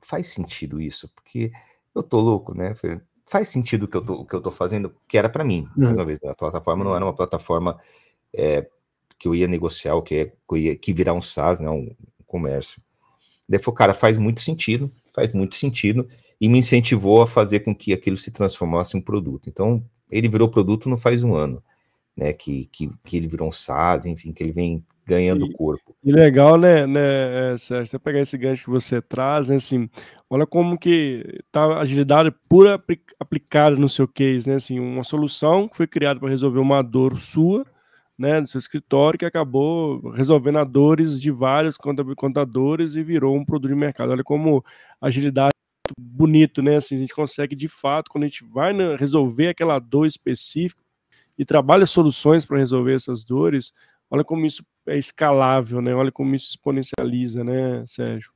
[0.00, 1.52] faz sentido isso, porque
[1.94, 2.74] eu tô louco, né?
[2.74, 5.68] Falei, faz sentido o que eu tô, que eu tô fazendo, que era para mim.
[5.76, 7.78] Mais uma vez, a plataforma não era uma plataforma
[8.34, 8.66] é,
[9.18, 11.70] que eu ia negociar, o que, é, que, ia, que virar um SaaS, né?
[11.70, 12.82] Um, um comércio.
[13.48, 16.08] Daí falou, cara, faz muito sentido, faz muito sentido
[16.40, 19.48] e me incentivou a fazer com que aquilo se transformasse em um produto.
[19.48, 21.62] Então, ele virou produto não faz um ano,
[22.16, 22.32] né?
[22.32, 25.94] Que, que, que ele virou um SaaS, enfim, que ele vem ganhando e, corpo.
[26.02, 29.88] E legal, né, né, Sérgio, até pegar esse gancho que você traz, né, assim,
[30.32, 32.82] olha como que tá agilidade pura
[33.20, 37.18] aplicada no seu case, né, assim, uma solução que foi criada para resolver uma dor
[37.18, 37.66] sua,
[38.18, 41.76] né, do seu escritório, que acabou resolvendo a dores de vários
[42.16, 44.10] contadores e virou um produto de mercado.
[44.10, 44.64] Olha como
[45.02, 45.52] agilidade
[45.86, 49.78] é bonito, né, assim, a gente consegue, de fato, quando a gente vai resolver aquela
[49.78, 50.80] dor específica
[51.36, 53.70] e trabalha soluções para resolver essas dores,
[54.10, 55.94] olha como isso é escalável, né?
[55.94, 58.32] Olha como isso exponencializa, né, Sérgio?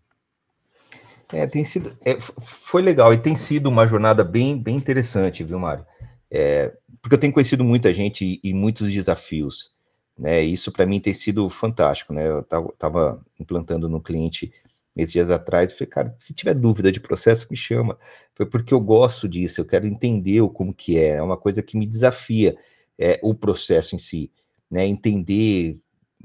[1.32, 5.58] É, tem sido, é, foi legal e tem sido uma jornada bem, bem interessante, viu,
[5.58, 5.84] Mário?
[6.30, 9.74] É, porque eu tenho conhecido muita gente e, e muitos desafios,
[10.18, 10.42] né?
[10.42, 12.28] Isso para mim tem sido fantástico, né?
[12.28, 14.52] Eu estava implantando no cliente
[14.96, 17.98] esses dias atrás, falei, cara, se tiver dúvida de processo, me chama.
[18.34, 21.76] Foi porque eu gosto disso, eu quero entender como que é, é uma coisa que
[21.76, 22.56] me desafia
[22.98, 24.30] é, o processo em si
[24.70, 25.78] né, entender,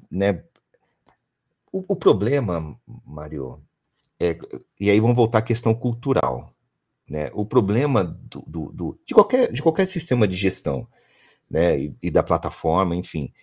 [0.09, 0.43] né,
[1.71, 3.61] o, o problema, Mário,
[4.23, 4.37] é,
[4.79, 6.53] e aí vamos voltar à questão cultural,
[7.09, 10.87] né, o problema do, do, do, de, qualquer, de qualquer sistema de gestão,
[11.49, 13.33] né, e, e da plataforma, enfim,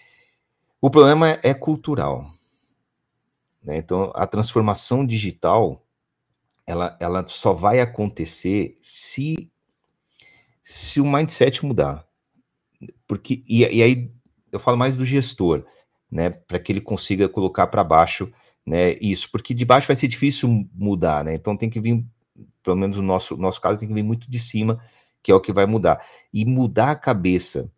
[0.81, 2.31] o problema é, cultural,
[3.63, 5.85] né, então a transformação digital,
[6.67, 9.51] ela, ela só vai acontecer se
[10.71, 12.07] se o mindset mudar.
[13.07, 14.13] Porque, e, e aí
[14.53, 15.65] eu falo mais do gestor,
[16.11, 18.31] né, para que ele consiga colocar para baixo,
[18.69, 22.05] né, isso, porque de baixo vai ser difícil mudar, né, então tem que vir,
[22.63, 24.81] pelo menos no nosso, nosso caso, tem que vir muito de cima,
[25.23, 26.05] que é o que vai mudar.
[26.33, 27.71] E mudar a cabeça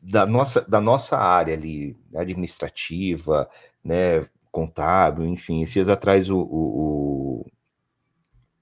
[0.00, 3.48] da nossa, da nossa área ali, administrativa,
[3.82, 7.46] né, contábil, enfim, esses dias atrás o, o,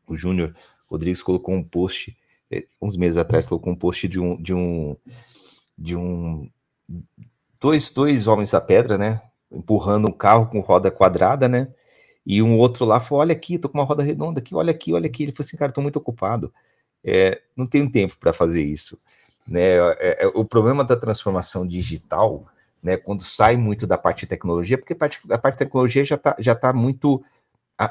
[0.06, 0.54] o, o Júnior
[0.86, 2.16] Rodrigues colocou um post,
[2.50, 4.96] eh, uns meses atrás colocou um post de um, de um
[5.76, 6.50] de um
[7.58, 9.20] dois, dois homens da pedra, né?
[9.52, 11.68] Empurrando um carro com roda quadrada, né?
[12.24, 14.92] E um outro lá falou: Olha aqui, tô com uma roda redonda aqui, olha aqui,
[14.92, 15.24] olha aqui.
[15.24, 16.52] Ele falou assim: Cara, tô muito ocupado,
[17.04, 18.98] é, não tenho tempo para fazer isso.
[19.46, 19.76] Né?
[19.98, 22.46] É, é, o problema da transformação digital,
[22.82, 22.96] né?
[22.96, 26.14] Quando sai muito da parte de tecnologia, porque a parte, a parte de tecnologia já
[26.14, 27.22] está já tá muito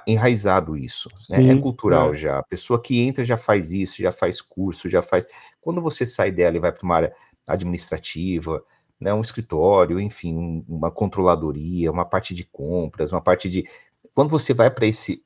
[0.07, 1.49] enraizado isso, né?
[1.49, 2.17] é cultural é.
[2.17, 2.39] já.
[2.39, 5.27] A pessoa que entra já faz isso, já faz curso, já faz.
[5.59, 7.13] Quando você sai dela e vai para uma área
[7.47, 8.63] administrativa,
[9.01, 13.67] né, um escritório, enfim, uma controladoria, uma parte de compras, uma parte de.
[14.13, 15.23] Quando você vai para esse,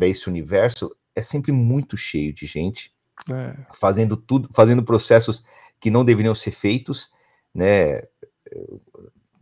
[0.00, 2.90] esse universo, é sempre muito cheio de gente
[3.30, 3.54] é.
[3.74, 5.44] fazendo tudo, fazendo processos
[5.78, 7.10] que não deveriam ser feitos,
[7.54, 7.98] né?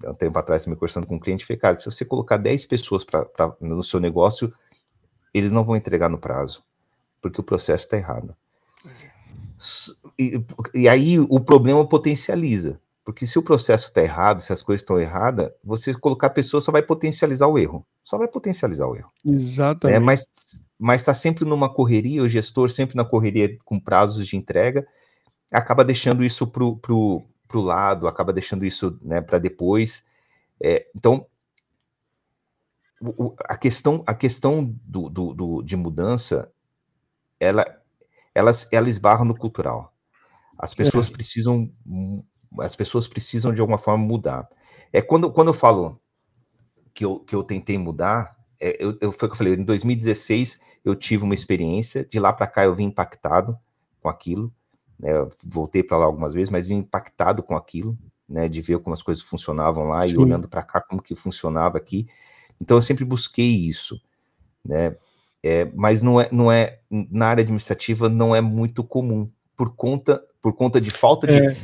[0.04, 2.66] Há um tempo atrás, me conversando com um cliente, falei, cara, se você colocar 10
[2.66, 4.52] pessoas pra, pra, no seu negócio,
[5.32, 6.64] eles não vão entregar no prazo,
[7.20, 8.36] porque o processo está errado.
[8.84, 9.16] É.
[10.18, 10.44] E,
[10.74, 12.80] e aí o problema potencializa.
[13.06, 16.72] Porque se o processo está errado, se as coisas estão erradas, você colocar pessoas só
[16.72, 17.86] vai potencializar o erro.
[18.02, 19.12] Só vai potencializar o erro.
[19.24, 19.96] Exatamente.
[19.96, 20.32] É, mas
[20.76, 24.84] mas está sempre numa correria, o gestor sempre na correria com prazos de entrega,
[25.52, 30.04] acaba deixando isso para o pro, pro lado, acaba deixando isso né, para depois.
[30.60, 31.26] É, então,
[33.00, 36.50] o, a questão, a questão do, do, do, de mudança,
[37.38, 37.64] ela
[38.34, 39.94] elas, elas esbarram no cultural.
[40.58, 41.12] As pessoas é.
[41.12, 41.72] precisam,
[42.60, 44.48] as pessoas precisam de alguma forma mudar.
[44.92, 46.00] É quando, quando eu falo
[46.94, 49.64] que eu, que eu tentei mudar, é, eu, eu, foi o que eu falei, em
[49.64, 53.58] 2016 eu tive uma experiência, de lá para cá eu vim impactado
[54.00, 54.52] com aquilo,
[54.98, 55.10] né,
[55.44, 59.02] voltei para lá algumas vezes, mas vim impactado com aquilo, né, de ver como as
[59.02, 60.14] coisas funcionavam lá Sim.
[60.14, 62.08] e olhando para cá como que funcionava aqui.
[62.60, 64.00] Então eu sempre busquei isso,
[64.64, 64.96] né?
[65.42, 70.20] É, mas não é, não é na área administrativa não é muito comum por conta
[70.46, 71.56] por conta de falta de, é.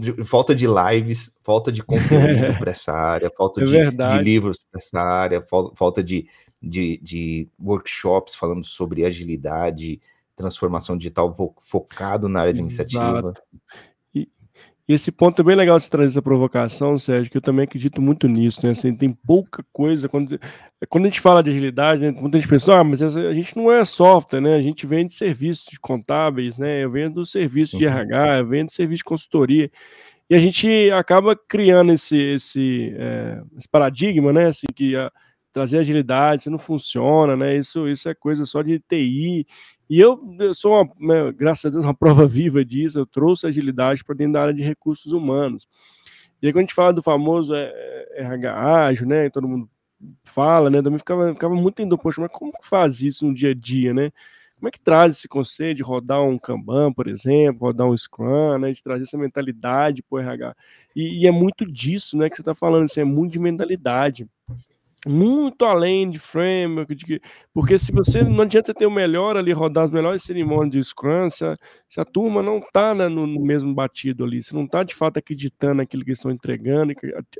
[0.00, 4.66] de falta de lives, falta de conteúdo para essa área, falta é de, de, livros
[4.68, 5.40] para essa área,
[5.76, 6.26] falta de,
[6.60, 10.00] de, de, workshops falando sobre agilidade,
[10.34, 13.20] transformação digital focado na área administrativa.
[13.20, 13.42] Exato.
[14.86, 18.02] E esse ponto é bem legal você trazer essa provocação, Sérgio, que eu também acredito
[18.02, 18.72] muito nisso, né?
[18.72, 20.10] Assim, tem pouca coisa.
[20.10, 20.38] Quando,
[20.90, 23.72] quando a gente fala de agilidade, né, muita gente pensa, ah, mas a gente não
[23.72, 24.56] é software, né?
[24.56, 26.84] A gente vende serviços de contábeis, né?
[26.84, 28.38] Eu vendo serviço de RH, uhum.
[28.38, 29.70] eu vendo serviço de consultoria.
[30.28, 34.48] E a gente acaba criando esse, esse, é, esse paradigma, né?
[34.48, 35.10] Assim, que a,
[35.54, 37.56] trazer agilidade, isso não funciona, né?
[37.56, 39.46] Isso, isso é coisa só de TI.
[39.88, 42.98] E eu, eu sou, uma, né, graças a Deus, uma prova viva disso.
[42.98, 45.68] Eu trouxe agilidade para dentro da área de recursos humanos.
[46.40, 49.30] E aí, quando a gente fala do famoso RH ágil, né?
[49.30, 49.68] Todo mundo
[50.24, 50.82] fala, né?
[50.82, 53.94] Também ficava, ficava muito indo, poxa, mas como que faz isso no dia a dia,
[53.94, 54.10] né?
[54.64, 58.56] como é que traz esse conceito de rodar um Kanban, por exemplo, rodar um Scrum,
[58.58, 60.56] né, de trazer essa mentalidade para o RH.
[60.96, 64.26] E, e, é muito disso né, que você está falando, assim, é muito de mentalidade
[65.06, 67.20] muito além de framework, de,
[67.52, 71.28] porque se você não adianta ter o melhor ali, rodar as melhores cerimônias de Scrum,
[71.28, 71.56] se a,
[71.88, 74.94] se a turma não está né, no, no, mesmo batido ali, se não está de
[74.94, 76.92] fato acreditando naquilo que estão entregando,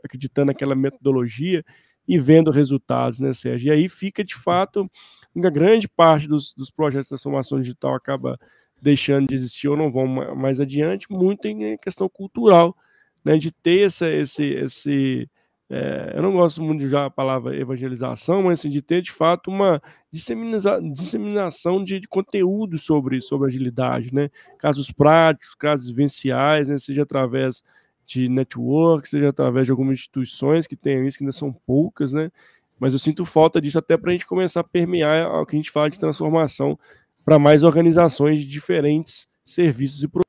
[0.04, 1.64] acreditando naquela metodologia
[2.06, 3.68] e vendo resultados, né, Sérgio?
[3.68, 4.90] E aí fica de fato,
[5.34, 8.38] uma grande parte dos, dos projetos de transformação digital acaba
[8.80, 12.76] deixando de existir ou não vão mais adiante, muito em questão cultural,
[13.24, 15.30] né, de ter essa, esse, esse
[15.76, 19.10] é, eu não gosto muito de usar a palavra evangelização, mas assim, de ter de
[19.10, 20.56] fato uma dissemina
[20.92, 24.30] disseminação de, de, conteúdo sobre, sobre agilidade, né?
[24.56, 26.78] Casos práticos, casos vivenciais, né?
[26.78, 27.60] seja através
[28.06, 32.30] de network, seja através de algumas instituições que tenham isso, que ainda são poucas, né?
[32.78, 35.58] Mas eu sinto falta disso até para a gente começar a permear o que a
[35.58, 36.78] gente fala de transformação
[37.24, 40.23] para mais organizações de diferentes serviços e produtos.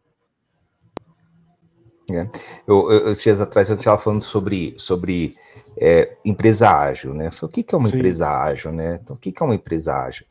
[2.12, 2.28] É.
[2.68, 5.36] Eu, eu, dias atrás eu estava falando sobre, sobre
[5.78, 7.32] é, empresa ágil, né?
[7.32, 7.98] Falei, o que, que é uma Sim.
[7.98, 9.00] empresa ágil, né?
[9.02, 10.26] Então, o que, que é uma empresa ágil?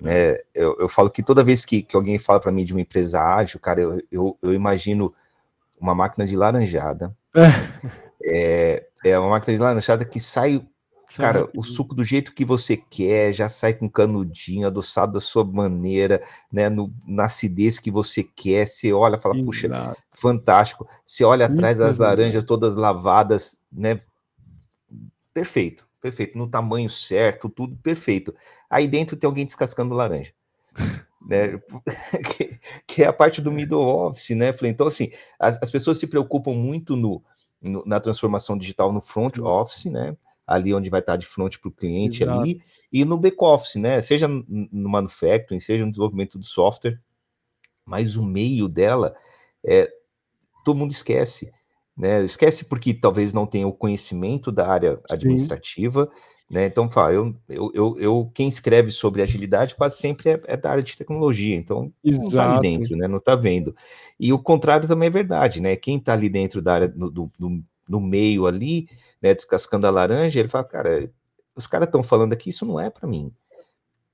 [0.00, 0.36] Né?
[0.54, 3.20] Eu, eu falo que toda vez que, que alguém fala para mim de uma empresa
[3.20, 5.14] ágil, cara, eu, eu, eu imagino
[5.80, 7.14] uma máquina de laranjada.
[8.22, 10.64] é, é uma máquina de laranjada que sai
[11.16, 15.44] Cara, o suco do jeito que você quer, já sai com canudinho, adoçado da sua
[15.44, 16.68] maneira, né?
[16.68, 18.66] No, na acidez que você quer.
[18.66, 19.46] Você olha e fala, Exato.
[19.46, 20.88] puxa, fantástico.
[21.04, 24.00] Você olha atrás das laranjas todas lavadas, né?
[25.32, 26.36] Perfeito, perfeito.
[26.36, 28.34] No tamanho certo, tudo perfeito.
[28.68, 30.32] Aí dentro tem alguém descascando laranja.
[31.26, 31.60] né?
[32.36, 34.50] que, que, é a parte do middle office, né?
[34.64, 37.22] Então, assim, as, as pessoas se preocupam muito no,
[37.62, 40.16] no, na transformação digital no front office, né?
[40.46, 42.40] Ali onde vai estar de frente para o cliente Exato.
[42.40, 42.60] ali,
[42.92, 44.00] e no back-office, né?
[44.00, 47.00] Seja no manufacturing, seja no desenvolvimento do software,
[47.84, 49.14] mas o meio dela
[49.64, 49.90] é
[50.64, 51.52] todo mundo esquece.
[51.96, 52.24] Né?
[52.24, 56.54] Esquece porque talvez não tenha o conhecimento da área administrativa, Sim.
[56.54, 56.66] né?
[56.66, 60.82] Então, fala, eu, eu, eu, quem escreve sobre agilidade quase sempre é, é da área
[60.82, 62.22] de tecnologia, então Exato.
[62.22, 63.06] não está ali dentro, né?
[63.06, 63.76] Não está vendo.
[64.18, 65.76] E o contrário também é verdade, né?
[65.76, 68.88] Quem está ali dentro da área do, do, do, no meio ali,
[69.24, 71.10] né, descascando a laranja, ele fala, cara,
[71.56, 73.32] os caras estão falando aqui, isso não é para mim.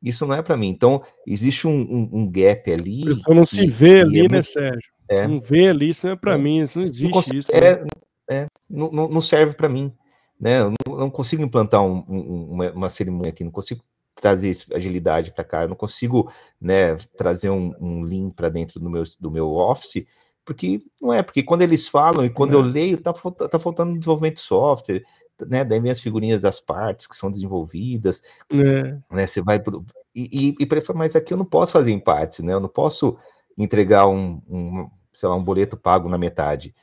[0.01, 0.69] Isso não é para mim.
[0.69, 3.05] Então, existe um, um, um gap ali.
[3.05, 4.93] Pessoa não se vê ali, é né, Sérgio?
[5.09, 5.27] É.
[5.27, 6.39] Não vê ali, isso não é para é.
[6.39, 7.51] mim, isso não existe não isso.
[7.53, 7.87] É, né?
[8.31, 9.93] é, não, não serve para mim.
[10.41, 10.61] Né?
[10.61, 12.05] Eu não, não consigo implantar um,
[12.49, 13.83] uma, uma, cerimônia aqui, não consigo
[14.15, 18.89] trazer agilidade para cá, eu não consigo né, trazer um, um link para dentro do
[18.89, 20.07] meu, do meu office
[20.45, 22.57] porque não é, porque quando eles falam e quando é.
[22.57, 25.03] eu leio, tá, tá faltando desenvolvimento de software,
[25.47, 25.65] né?
[25.65, 28.23] Daí vem as figurinhas das partes que são desenvolvidas,
[28.53, 28.99] é.
[29.11, 29.27] né?
[29.27, 29.85] Você vai pro.
[30.15, 32.53] E, e, e mas aqui eu não posso fazer em partes, né?
[32.53, 33.17] Eu não posso
[33.57, 36.75] entregar um, um, sei lá, um boleto pago na metade.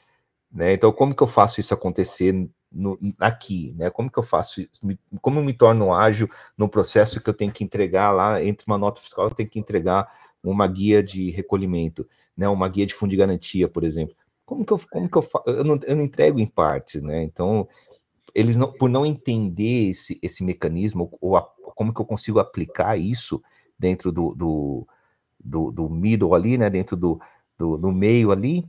[0.51, 0.73] Né?
[0.73, 2.33] Então, como que eu faço isso acontecer
[2.71, 3.89] no, aqui, né?
[3.89, 4.71] Como que eu faço isso?
[5.21, 8.77] Como eu me torno ágil no processo que eu tenho que entregar lá, entre uma
[8.77, 10.09] nota fiscal, eu tenho que entregar
[10.49, 12.07] uma guia de recolhimento
[12.37, 14.15] né, uma guia de fundo de garantia, por exemplo.
[14.45, 17.23] Como que eu, como que eu, eu, não, eu não entrego em partes, né?
[17.23, 17.67] Então,
[18.33, 21.41] eles não, por não entender esse, esse mecanismo, ou a,
[21.75, 23.41] como que eu consigo aplicar isso
[23.77, 24.87] dentro do, do,
[25.43, 26.69] do, do middle ali, né?
[26.69, 27.19] Dentro do,
[27.57, 28.63] do, do, meio ali.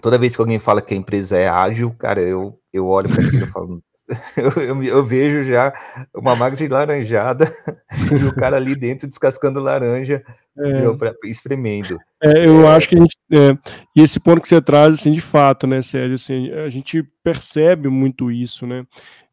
[0.00, 3.24] Toda vez que alguém fala que a empresa é ágil, cara, eu, eu olho para
[3.24, 3.82] aquilo e falo,
[4.36, 5.72] eu, eu, eu, vejo já
[6.14, 7.50] uma máquina de laranjada
[8.12, 10.22] e o cara ali dentro descascando laranja
[10.56, 10.92] é.
[10.96, 11.98] pra, espremendo.
[12.22, 12.76] É, eu é.
[12.76, 13.16] acho que a gente.
[13.32, 13.56] É,
[13.96, 16.14] e esse ponto que você traz, assim, de fato, né, Sérgio?
[16.14, 18.86] Assim, a gente percebe muito isso, né?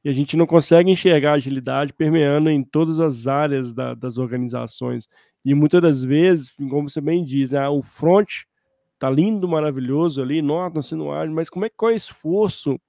[0.04, 4.18] E a gente não consegue enxergar a agilidade permeando em todas as áreas da, das
[4.18, 5.08] organizações.
[5.46, 8.44] E muitas das vezes, como você bem diz, né, o front
[9.00, 12.80] tá lindo, maravilhoso ali, nota, sendo ágil, mas como é qual é o esforço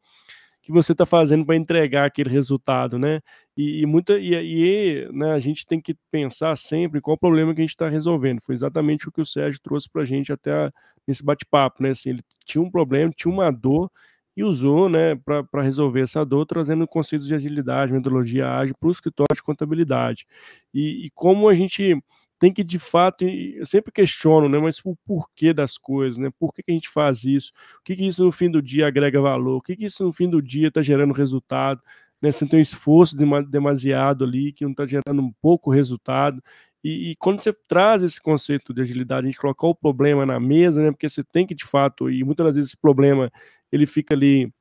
[0.65, 3.21] que você está fazendo para entregar aquele resultado, né?
[3.57, 7.55] E, e muita e, e né, a gente tem que pensar sempre qual o problema
[7.55, 8.41] que a gente está resolvendo.
[8.41, 10.71] Foi exatamente o que o Sérgio trouxe para a gente até a,
[11.07, 11.91] nesse bate-papo, né?
[11.91, 13.91] Assim, ele tinha um problema, tinha uma dor
[14.37, 18.91] e usou, né, para resolver essa dor, trazendo conceitos de agilidade, metodologia ágil para o
[18.91, 20.27] escritório de contabilidade.
[20.73, 21.97] E, e como a gente
[22.45, 26.31] tem que de fato, eu sempre questiono, né, mas o porquê das coisas, né?
[26.39, 27.53] Por que, que a gente faz isso?
[27.81, 29.57] O que, que isso no fim do dia agrega valor?
[29.57, 31.81] O que, que isso no fim do dia está gerando resultado?
[32.21, 32.31] Né?
[32.31, 33.17] Você tem um esforço
[33.49, 36.43] demasiado ali que não está gerando um pouco resultado.
[36.85, 40.39] E, e, quando você traz esse conceito de agilidade, a gente colocar o problema na
[40.39, 40.91] mesa, né?
[40.91, 43.33] Porque você tem que de fato, e muitas das vezes esse problema
[43.73, 44.53] ele fica ali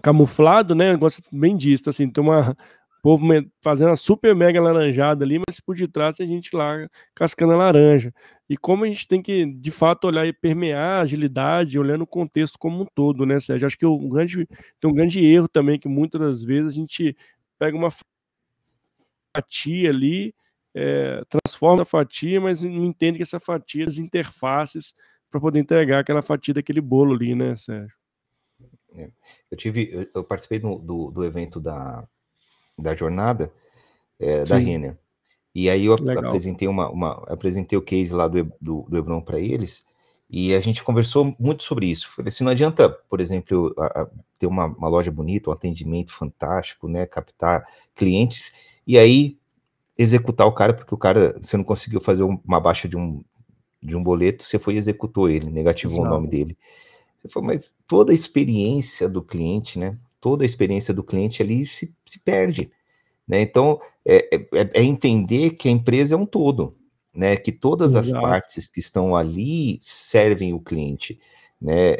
[0.00, 0.96] camuflado, né?
[0.96, 2.56] Você bem disse, assim, tem uma,
[3.00, 3.24] povo
[3.62, 8.12] fazendo a super mega laranjada ali, mas por detrás a gente lá cascando a laranja.
[8.48, 12.06] E como a gente tem que, de fato, olhar e permear a agilidade, olhando o
[12.06, 13.66] contexto como um todo, né, Sérgio?
[13.66, 14.46] Acho que o grande,
[14.80, 17.16] tem um grande erro também, que muitas das vezes a gente
[17.58, 17.90] pega uma
[19.36, 20.34] fatia ali,
[20.74, 24.94] é, transforma a fatia, mas não entende que essa fatia, as interfaces
[25.30, 27.94] para poder entregar aquela fatia daquele bolo ali, né, Sérgio?
[28.94, 29.10] É.
[29.50, 32.06] Eu tive, eu, eu participei do, do, do, evento da,
[32.80, 33.52] da jornada
[34.18, 34.96] é, da Renner.
[35.54, 36.26] E aí eu Legal.
[36.26, 39.84] apresentei uma, uma, apresentei o case lá do, do, do Hebron para eles,
[40.28, 42.08] e a gente conversou muito sobre isso.
[42.14, 44.08] Falei assim, não adianta, por exemplo, a, a,
[44.38, 47.66] ter uma, uma, loja bonita, um atendimento fantástico, né, captar
[47.96, 48.54] clientes,
[48.86, 49.36] e aí
[49.98, 53.24] executar o cara, porque o cara, você não conseguiu fazer uma baixa de um,
[53.82, 56.08] de um boleto, você foi e executou ele, negativou Exato.
[56.08, 56.56] o nome dele.
[57.20, 61.64] Você falou, mas toda a experiência do cliente, né, toda a experiência do cliente ali
[61.64, 62.70] se, se perde.
[63.26, 63.40] Né?
[63.42, 66.76] Então, é, é, é, entender que a empresa é um todo,
[67.14, 67.36] né?
[67.36, 68.16] que todas Exato.
[68.16, 71.18] as partes que estão ali servem o cliente.
[71.60, 71.98] Né?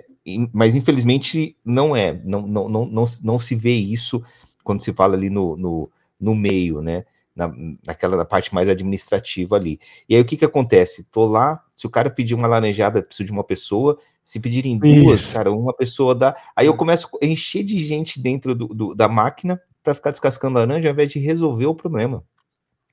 [0.52, 4.22] mas, infelizmente, não é, não, não, não, não, não se vê isso
[4.62, 7.04] quando se fala ali no, no, no meio, né?
[7.34, 7.50] Na,
[7.86, 9.78] naquela na parte mais administrativa ali.
[10.08, 11.04] E aí o que que acontece?
[11.10, 15.20] Tô lá, se o cara pedir uma laranjada, preciso de uma pessoa, se pedirem duas,
[15.20, 15.32] Isso.
[15.32, 16.36] cara, uma pessoa dá.
[16.54, 20.58] Aí eu começo a encher de gente dentro do, do da máquina para ficar descascando
[20.58, 22.24] laranja ao invés de resolver o problema.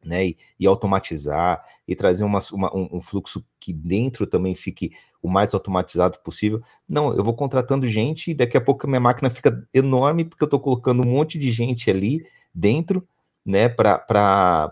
[0.05, 4.91] Né, e, e automatizar e trazer uma, uma, um, um, fluxo que dentro também fique
[5.21, 6.61] o mais automatizado possível.
[6.87, 10.43] Não, eu vou contratando gente e daqui a pouco a minha máquina fica enorme porque
[10.43, 13.05] eu estou colocando um monte de gente ali dentro,
[13.45, 14.71] né, para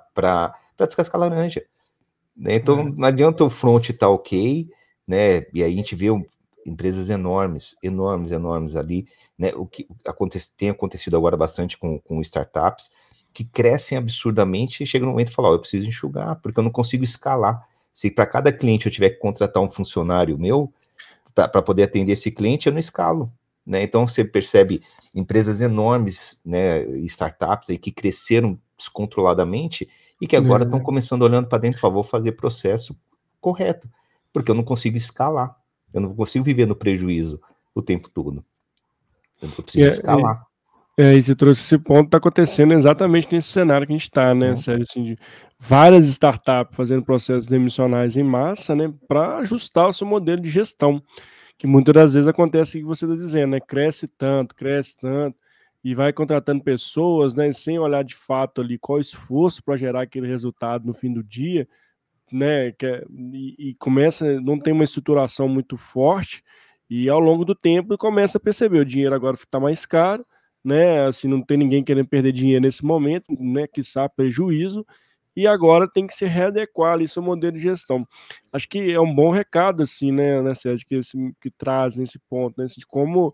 [0.78, 1.66] descascar laranja.
[2.36, 2.56] Né?
[2.56, 2.84] Então é.
[2.84, 4.70] não adianta o front estar tá ok,
[5.08, 5.46] né?
[5.54, 6.08] E aí a gente vê
[6.66, 9.08] empresas enormes, enormes, enormes ali,
[9.38, 9.54] né?
[9.56, 12.90] O que acontece, tem acontecido agora bastante com, com startups
[13.34, 16.64] que crescem absurdamente e chega no momento e fala, oh, eu preciso enxugar, porque eu
[16.64, 17.68] não consigo escalar.
[17.94, 20.74] Se para cada cliente eu tiver que contratar um funcionário meu
[21.34, 23.32] para poder atender esse cliente, eu não escalo.
[23.66, 23.84] Né?
[23.84, 24.82] Então você percebe
[25.14, 29.90] empresas enormes, né, startups aí que cresceram descontroladamente
[30.22, 30.84] e que agora estão é.
[30.84, 32.96] começando olhando para dentro, por favor, fazer processo
[33.42, 33.90] correto,
[34.32, 35.56] porque eu não consigo escalar.
[35.96, 37.42] Eu não consigo viver no prejuízo
[37.74, 38.44] o tempo todo.
[39.42, 40.46] Eu preciso é, escalar.
[40.98, 44.04] É, é, e você trouxe esse ponto, está acontecendo exatamente nesse cenário que a gente
[44.04, 44.50] está, né?
[44.50, 44.56] Uhum.
[44.58, 45.18] Sério, assim, de
[45.58, 48.94] várias startups fazendo processos demissionais em massa, né?
[49.08, 51.02] Para ajustar o seu modelo de gestão.
[51.58, 53.62] Que muitas das vezes acontece o que você está dizendo, né?
[53.62, 55.38] Cresce tanto, cresce tanto,
[55.82, 57.50] e vai contratando pessoas, né?
[57.54, 61.24] Sem olhar de fato ali qual o esforço para gerar aquele resultado no fim do
[61.24, 61.66] dia
[62.32, 66.44] né, é, e, e, começa, não tem uma estruturação muito forte,
[66.90, 70.26] e ao longo do tempo começa a perceber, o dinheiro agora está mais caro,
[70.64, 74.86] né, assim, não tem ninguém querendo perder dinheiro nesse momento, né, que sabe prejuízo,
[75.36, 78.08] e agora tem que se readequar ali seu modelo de gestão.
[78.54, 82.18] Acho que é um bom recado, assim, né, né Sérgio, que, esse, que traz nesse
[82.18, 83.34] ponto, né, assim, de como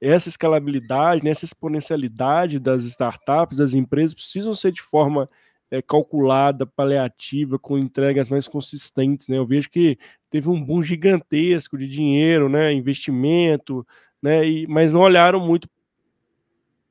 [0.00, 5.28] essa escalabilidade, né, essa exponencialidade das startups, das empresas, precisam ser de forma
[5.70, 9.28] é, calculada, paliativa, com entregas mais consistentes.
[9.28, 9.38] Né?
[9.38, 9.96] Eu vejo que
[10.28, 12.72] teve um boom gigantesco de dinheiro, né?
[12.72, 13.86] investimento,
[14.20, 14.46] né?
[14.46, 15.68] E, mas não olharam muito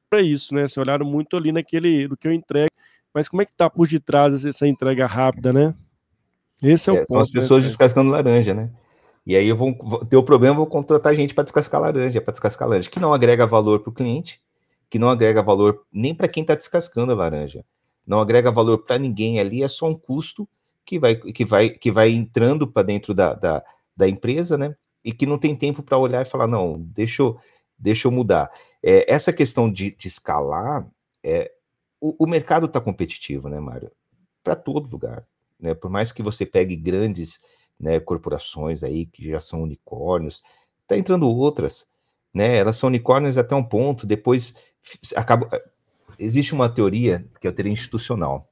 [0.10, 0.68] para isso, né?
[0.68, 2.70] Se olharam muito ali naquele do que eu entrego.
[3.14, 5.76] Mas como é que está por detrás essa entrega rápida, né?
[6.62, 7.08] Esse é o é, ponto.
[7.08, 8.72] São as né, pessoas né, descascando laranja, né?
[9.26, 9.74] E aí eu vou,
[10.06, 13.46] ter o problema, vou contratar gente para descascar laranja, para descascar laranja, que não agrega
[13.46, 14.42] valor para o cliente,
[14.90, 17.64] que não agrega valor nem para quem está descascando a laranja
[18.10, 20.50] não agrega valor para ninguém ali, é só um custo
[20.84, 23.64] que vai, que vai, que vai entrando para dentro da, da,
[23.96, 24.76] da, empresa, né?
[25.06, 27.40] E que não tem tempo para olhar e falar, não, deixa eu,
[27.78, 28.50] deixa eu mudar.
[28.82, 30.88] É, essa questão de, de escalar,
[31.24, 31.52] é,
[32.02, 33.92] o, o mercado está competitivo, né, Mário?
[34.44, 35.24] Para todo lugar.
[35.60, 35.76] Né?
[35.76, 37.44] Por mais que você pegue grandes
[37.80, 40.42] né, corporações aí que já são unicórnios,
[40.88, 41.88] tá entrando outras,
[42.34, 42.56] né?
[42.58, 44.56] Elas são unicórnios até um ponto, depois
[45.16, 45.48] acaba
[46.20, 48.50] existe uma teoria, que é a teoria institucional,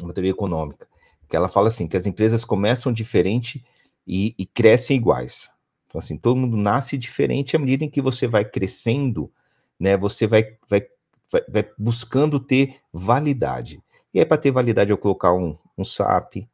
[0.00, 0.86] uma teoria econômica,
[1.28, 3.64] que ela fala assim, que as empresas começam diferente
[4.06, 5.48] e, e crescem iguais.
[5.86, 9.32] Então, assim, todo mundo nasce diferente à medida em que você vai crescendo,
[9.80, 10.86] né, você vai, vai,
[11.30, 13.82] vai, vai buscando ter validade.
[14.12, 16.46] E aí, para ter validade, eu colocar um, um SAP,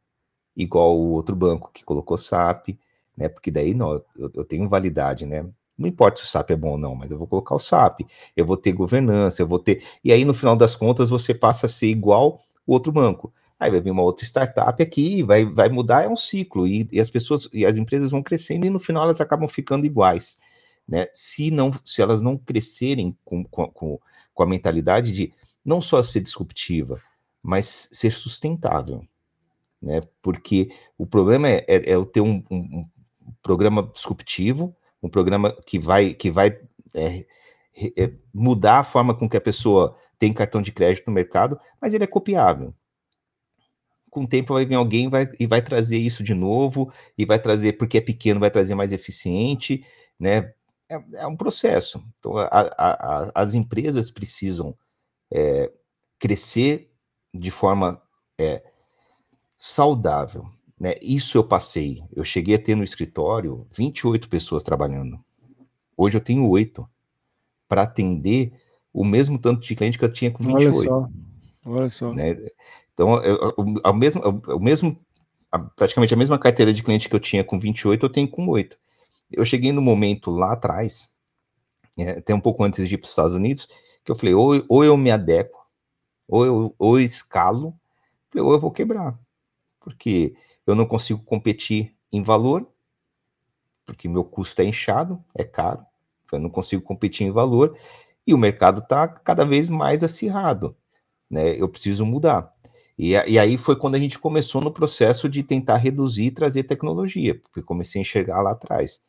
[0.55, 2.69] igual o outro banco que colocou SAP,
[3.17, 5.45] né, porque daí não, eu, eu tenho validade, né,
[5.77, 8.01] não importa se o SAP é bom ou não, mas eu vou colocar o SAP,
[8.35, 9.83] eu vou ter governança, eu vou ter.
[10.03, 13.33] E aí, no final das contas, você passa a ser igual o outro banco.
[13.59, 16.99] Aí vai vir uma outra startup aqui, vai, vai mudar, é um ciclo, e, e
[16.99, 20.39] as pessoas e as empresas vão crescendo e no final elas acabam ficando iguais.
[20.87, 21.07] Né?
[21.13, 23.99] Se, não, se elas não crescerem com, com,
[24.33, 25.31] com a mentalidade de
[25.63, 27.01] não só ser disruptiva,
[27.41, 29.05] mas ser sustentável,
[29.81, 30.01] né?
[30.21, 32.85] Porque o problema é, é, é eu ter um, um, um,
[33.41, 36.59] programa disruptivo, um programa que vai, que vai
[36.93, 37.25] é,
[37.97, 41.93] é, mudar a forma com que a pessoa tem cartão de crédito no mercado, mas
[41.93, 42.73] ele é copiável.
[44.09, 47.39] Com o tempo vai vir alguém vai, e vai trazer isso de novo, e vai
[47.39, 49.85] trazer, porque é pequeno, vai trazer mais eficiente,
[50.19, 50.53] né?
[50.89, 52.03] É, é um processo.
[52.19, 54.77] Então, a, a, a, as empresas precisam
[55.33, 55.71] é,
[56.19, 56.91] crescer
[57.33, 58.01] de forma
[58.37, 58.61] é,
[59.57, 60.45] saudável.
[60.81, 60.95] Né?
[60.99, 62.03] Isso eu passei.
[62.11, 65.23] Eu cheguei a ter no escritório 28 pessoas trabalhando.
[65.95, 66.89] Hoje eu tenho oito
[67.67, 68.51] para atender
[68.91, 70.65] o mesmo tanto de cliente que eu tinha com 28.
[70.65, 71.09] Olha só.
[71.67, 72.11] Olha só.
[72.11, 72.35] Né?
[72.95, 73.53] Então, eu,
[73.83, 74.99] ao mesmo, o mesmo,
[75.75, 78.75] praticamente a mesma carteira de cliente que eu tinha com 28, eu tenho com 8.
[79.31, 81.13] Eu cheguei no momento lá atrás,
[81.95, 83.69] é, até um pouco antes de ir para os Estados Unidos,
[84.03, 85.63] que eu falei, ou, ou eu me adequo,
[86.27, 87.71] ou eu, ou eu escalo,
[88.35, 89.15] ou eu vou quebrar.
[89.79, 90.35] Porque
[90.65, 92.67] eu não consigo competir em valor,
[93.85, 95.85] porque meu custo é inchado, é caro,
[96.31, 97.77] eu não consigo competir em valor,
[98.25, 100.75] e o mercado está cada vez mais acirrado,
[101.29, 101.55] né?
[101.59, 102.53] Eu preciso mudar.
[102.97, 106.63] E, e, aí foi quando a gente começou no processo de tentar reduzir e trazer
[106.63, 109.01] tecnologia, porque comecei a enxergar lá atrás.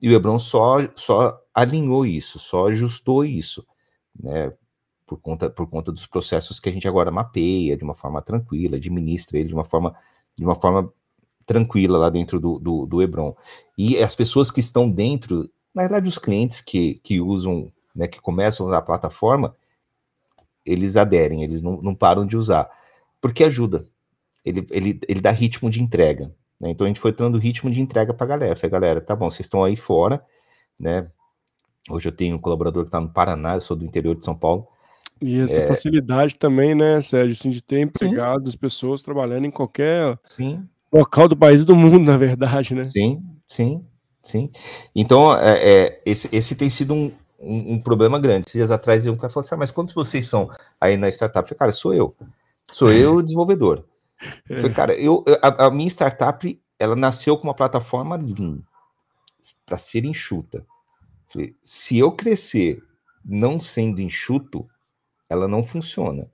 [0.00, 3.66] E o Hebron só, só alinhou isso, só ajustou isso,
[4.18, 4.52] né?
[5.06, 8.76] Por conta, por conta dos processos que a gente agora mapeia de uma forma tranquila,
[8.76, 9.94] administra ele de uma forma,
[10.38, 10.92] de uma forma
[11.44, 13.34] tranquila lá dentro do, do, do Hebron.
[13.76, 18.20] E as pessoas que estão dentro, na verdade, os clientes que, que usam né, que
[18.20, 19.56] começam a plataforma,
[20.64, 22.70] eles aderem, eles não, não param de usar,
[23.20, 23.88] porque ajuda,
[24.44, 26.32] ele, ele, ele dá ritmo de entrega.
[26.60, 26.70] Né?
[26.70, 28.56] Então a gente foi dando ritmo de entrega para a galera.
[28.56, 30.24] Falei, galera, tá bom, vocês estão aí fora,
[30.78, 31.10] né?
[31.90, 34.36] Hoje eu tenho um colaborador que está no Paraná, eu sou do interior de São
[34.36, 34.68] Paulo.
[35.20, 35.66] E essa é...
[35.66, 38.58] facilidade também, né, Sérgio, assim, de ter empregados, sim.
[38.58, 40.66] pessoas trabalhando em qualquer sim.
[40.92, 42.86] local do país do mundo, na verdade, né?
[42.86, 43.84] Sim, sim,
[44.22, 44.50] sim.
[44.94, 48.46] Então, é, é esse, esse tem sido um, um, um, problema grande.
[48.46, 50.50] Esses dias atrás, um cara falou assim: ah, mas quantos vocês são
[50.80, 51.44] aí na startup?
[51.44, 52.14] Eu falei, cara, sou eu.
[52.70, 53.84] Sou eu o desenvolvedor.
[54.48, 58.60] Eu falei, cara, eu, a, a, minha startup ela nasceu com uma plataforma Lean
[59.64, 60.66] para ser enxuta.
[61.28, 62.82] Falei, se eu crescer
[63.24, 64.66] não sendo enxuto,
[65.28, 66.30] ela não funciona.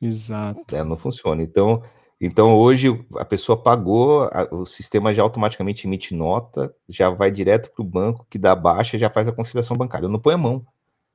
[0.00, 0.74] Exato.
[0.74, 1.42] Ela não funciona.
[1.42, 1.82] Então,
[2.20, 7.70] então hoje a pessoa pagou, a, o sistema já automaticamente emite nota, já vai direto
[7.70, 10.06] para o banco, que dá baixa, já faz a conciliação bancária.
[10.06, 10.66] Eu não ponho a mão.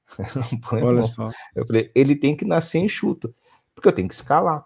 [0.36, 1.03] não ponho Olha a mão.
[1.03, 1.32] Só.
[1.55, 3.34] Eu falei, ele tem que nascer enxuto,
[3.74, 4.65] porque eu tenho que escalar.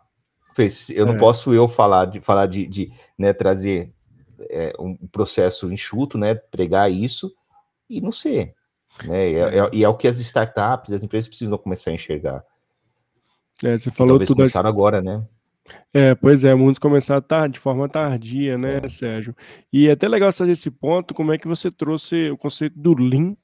[0.90, 1.18] Eu não é.
[1.18, 3.94] posso eu falar de falar de, de né, trazer
[4.50, 7.34] é, um processo enxuto, né, pregar isso
[7.90, 8.54] e não ser.
[9.06, 9.32] Né?
[9.32, 12.44] E é, é, e é o que as startups, as empresas precisam começar a enxergar.
[13.64, 14.36] É, você falou tudo.
[14.36, 15.24] começaram agora, né?
[15.94, 18.90] É, pois é, muitos começaram de forma tardia, né, é.
[18.90, 19.36] Sérgio?
[19.72, 22.96] E é até legal fazer esse ponto, como é que você trouxe o conceito do
[22.96, 23.36] Lean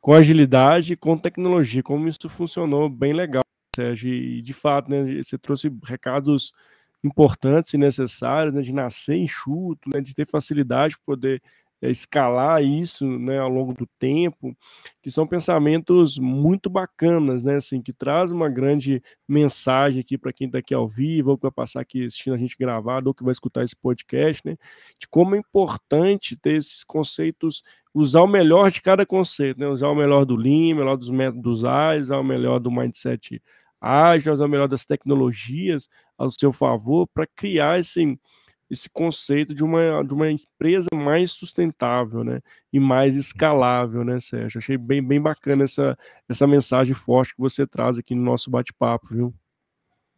[0.00, 3.42] com agilidade e com tecnologia, como isso funcionou bem legal,
[3.76, 6.52] Sérgio, e de fato, né, você trouxe recados
[7.04, 11.42] importantes e necessários, né, de nascer enxuto, né, de ter facilidade para poder
[11.88, 14.54] escalar isso né, ao longo do tempo,
[15.02, 20.46] que são pensamentos muito bacanas, né, assim, que traz uma grande mensagem aqui para quem
[20.46, 23.24] está aqui ao vivo, ou que vai passar aqui assistindo a gente gravado, ou que
[23.24, 24.56] vai escutar esse podcast, né,
[24.98, 27.62] de como é importante ter esses conceitos,
[27.94, 31.10] usar o melhor de cada conceito, né, usar o melhor do Lean, o melhor dos
[31.10, 33.42] métodos ágeis, usar o melhor do mindset
[33.80, 38.18] ágil, usar o melhor das tecnologias ao seu favor para criar esse
[38.70, 42.40] esse conceito de uma, de uma empresa mais sustentável, né?
[42.72, 44.58] E mais escalável, né, Sérgio?
[44.58, 45.98] Achei bem, bem bacana essa,
[46.28, 49.34] essa mensagem forte que você traz aqui no nosso bate-papo, viu?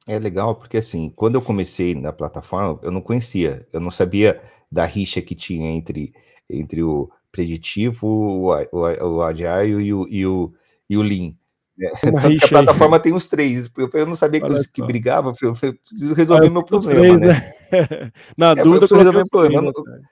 [0.06, 4.42] É legal, porque assim, quando eu comecei na plataforma, eu não conhecia, eu não sabia
[4.70, 6.12] da rixa que tinha entre,
[6.50, 10.54] entre o preditivo, o, o, o agile e o, e o,
[10.90, 11.34] e o lean.
[11.80, 13.02] É, a plataforma aí.
[13.02, 13.70] tem os três.
[13.76, 17.00] Eu, eu não sabia que, que brigava, eu, eu preciso resolver meu problema.
[17.00, 17.54] Três, né?
[17.70, 18.12] né?
[18.36, 19.72] Na é, dúvida, eu resolver o problema.
[19.72, 20.06] Três,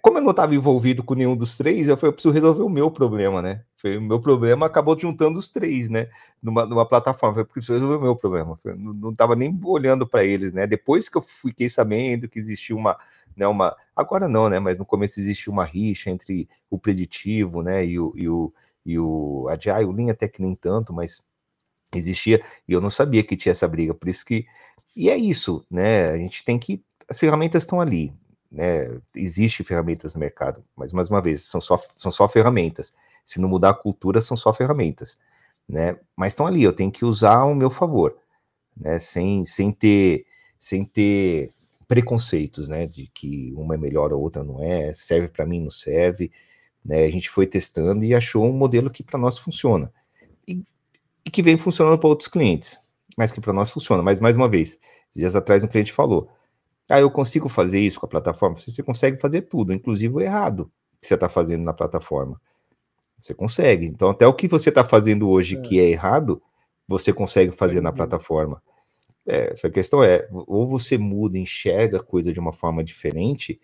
[0.00, 2.68] como eu não estava envolvido com nenhum dos três, eu falei, eu preciso resolver o
[2.68, 3.64] meu problema, né?
[3.76, 6.08] Foi, o meu problema acabou juntando os três, né?
[6.40, 7.34] Numa, numa plataforma.
[7.34, 8.56] Foi porque preciso resolver o meu problema.
[8.56, 10.66] Foi, não estava nem olhando para eles, né?
[10.66, 12.96] Depois que eu fiquei sabendo que existia uma,
[13.36, 13.76] né, uma.
[13.96, 14.60] Agora não, né?
[14.60, 17.84] Mas no começo existia uma rixa entre o preditivo, né?
[17.84, 18.52] E o, e o,
[18.84, 21.22] e o Agile, o Lean até que nem tanto, mas
[21.94, 24.46] existia, e eu não sabia que tinha essa briga, por isso que,
[24.96, 28.14] e é isso, né, a gente tem que, as ferramentas estão ali,
[28.50, 32.92] né, existe ferramentas no mercado, mas mais uma vez, são só, são só ferramentas,
[33.24, 35.18] se não mudar a cultura, são só ferramentas,
[35.68, 35.96] né?
[36.16, 38.16] Mas estão ali, eu tenho que usar ao meu favor,
[38.76, 38.98] né?
[38.98, 40.26] Sem, sem ter
[40.58, 41.52] sem ter
[41.88, 42.86] preconceitos, né?
[42.86, 46.30] De que uma é melhor, a outra não é, serve para mim, não serve.
[46.84, 47.04] Né?
[47.04, 49.92] A gente foi testando e achou um modelo que para nós funciona
[50.46, 50.62] e,
[51.24, 52.78] e, que vem funcionando para outros clientes,
[53.16, 54.02] mas que para nós funciona.
[54.02, 54.78] Mas mais uma vez,
[55.14, 56.28] dias atrás um cliente falou:
[56.88, 58.56] Ah, eu consigo fazer isso com a plataforma?
[58.56, 60.70] Você consegue fazer tudo, inclusive o errado
[61.00, 62.40] que você está fazendo na plataforma.
[63.18, 63.86] Você consegue.
[63.86, 65.60] Então, até o que você está fazendo hoje é.
[65.60, 66.42] que é errado,
[66.88, 68.60] você consegue fazer na plataforma.
[69.24, 73.60] É, a questão é, ou você muda, enxerga a coisa de uma forma diferente,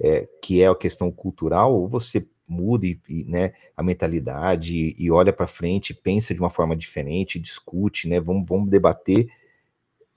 [0.00, 5.10] é, que é a questão cultural, ou você muda e, né, a mentalidade e, e
[5.10, 9.28] olha para frente, pensa de uma forma diferente, discute, né, vamos, vamos debater,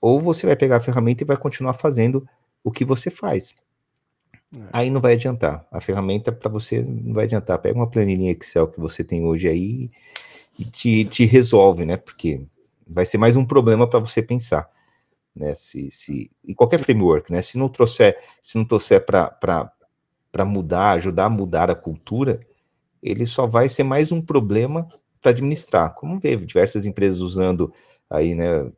[0.00, 2.26] ou você vai pegar a ferramenta e vai continuar fazendo
[2.62, 3.54] o que você faz.
[4.54, 4.68] É.
[4.72, 5.66] Aí não vai adiantar.
[5.70, 7.58] A ferramenta para você não vai adiantar.
[7.58, 9.90] Pega uma planilha Excel que você tem hoje aí
[10.58, 11.96] e te, te resolve, né?
[11.96, 12.42] Porque
[12.86, 14.70] vai ser mais um problema para você pensar.
[15.34, 19.70] Né, se, se, e qualquer framework, né, se não trouxer, se não trouxer para
[20.44, 22.40] mudar, ajudar a mudar a cultura,
[23.02, 24.88] ele só vai ser mais um problema
[25.22, 25.94] para administrar.
[25.94, 27.72] Como vê diversas empresas usando
[28.10, 28.70] aí, né,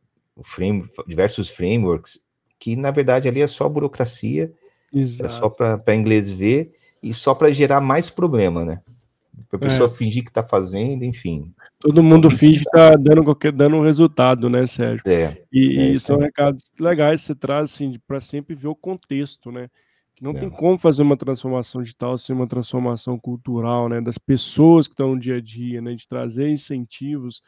[0.43, 2.21] frame, diversos frameworks,
[2.59, 4.53] que na verdade ali é só burocracia
[4.93, 5.27] Exato.
[5.27, 8.81] É só para inglês ver e só para gerar mais problema, né?
[9.49, 9.93] Para a pessoa é.
[9.93, 11.53] fingir que está fazendo, enfim.
[11.79, 15.03] Todo mundo finge que está dando, qualquer, dando um resultado, né, Sérgio?
[15.07, 15.43] É.
[15.53, 19.53] E, é, e são recados legais que você traz, assim, para sempre ver o contexto,
[19.53, 19.69] né?
[20.21, 20.35] Não é.
[20.35, 24.01] tem como fazer uma transformação digital sem uma transformação cultural, né?
[24.01, 25.95] Das pessoas que estão no dia a dia, né?
[25.95, 27.43] De trazer incentivos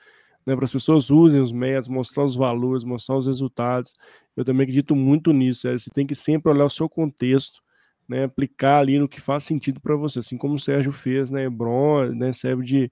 [0.47, 3.95] né, para as pessoas usem os métodos, mostrar os valores, mostrar os resultados.
[4.37, 5.69] Eu também acredito muito nisso.
[5.69, 7.63] É, você tem que sempre olhar o seu contexto,
[8.09, 11.49] né, aplicar ali no que faz sentido para você, assim como o Sérgio fez, né,
[11.49, 12.91] Bron, né, serve de,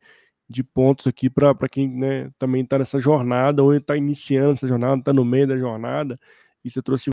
[0.49, 5.01] de pontos aqui para quem né, também está nessa jornada, ou está iniciando essa jornada,
[5.01, 6.15] está no meio da jornada,
[6.65, 7.11] e você trouxe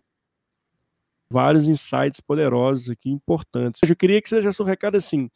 [1.29, 3.81] vários insights poderosos aqui, importantes.
[3.87, 5.29] Eu queria que você deixasse o recado assim,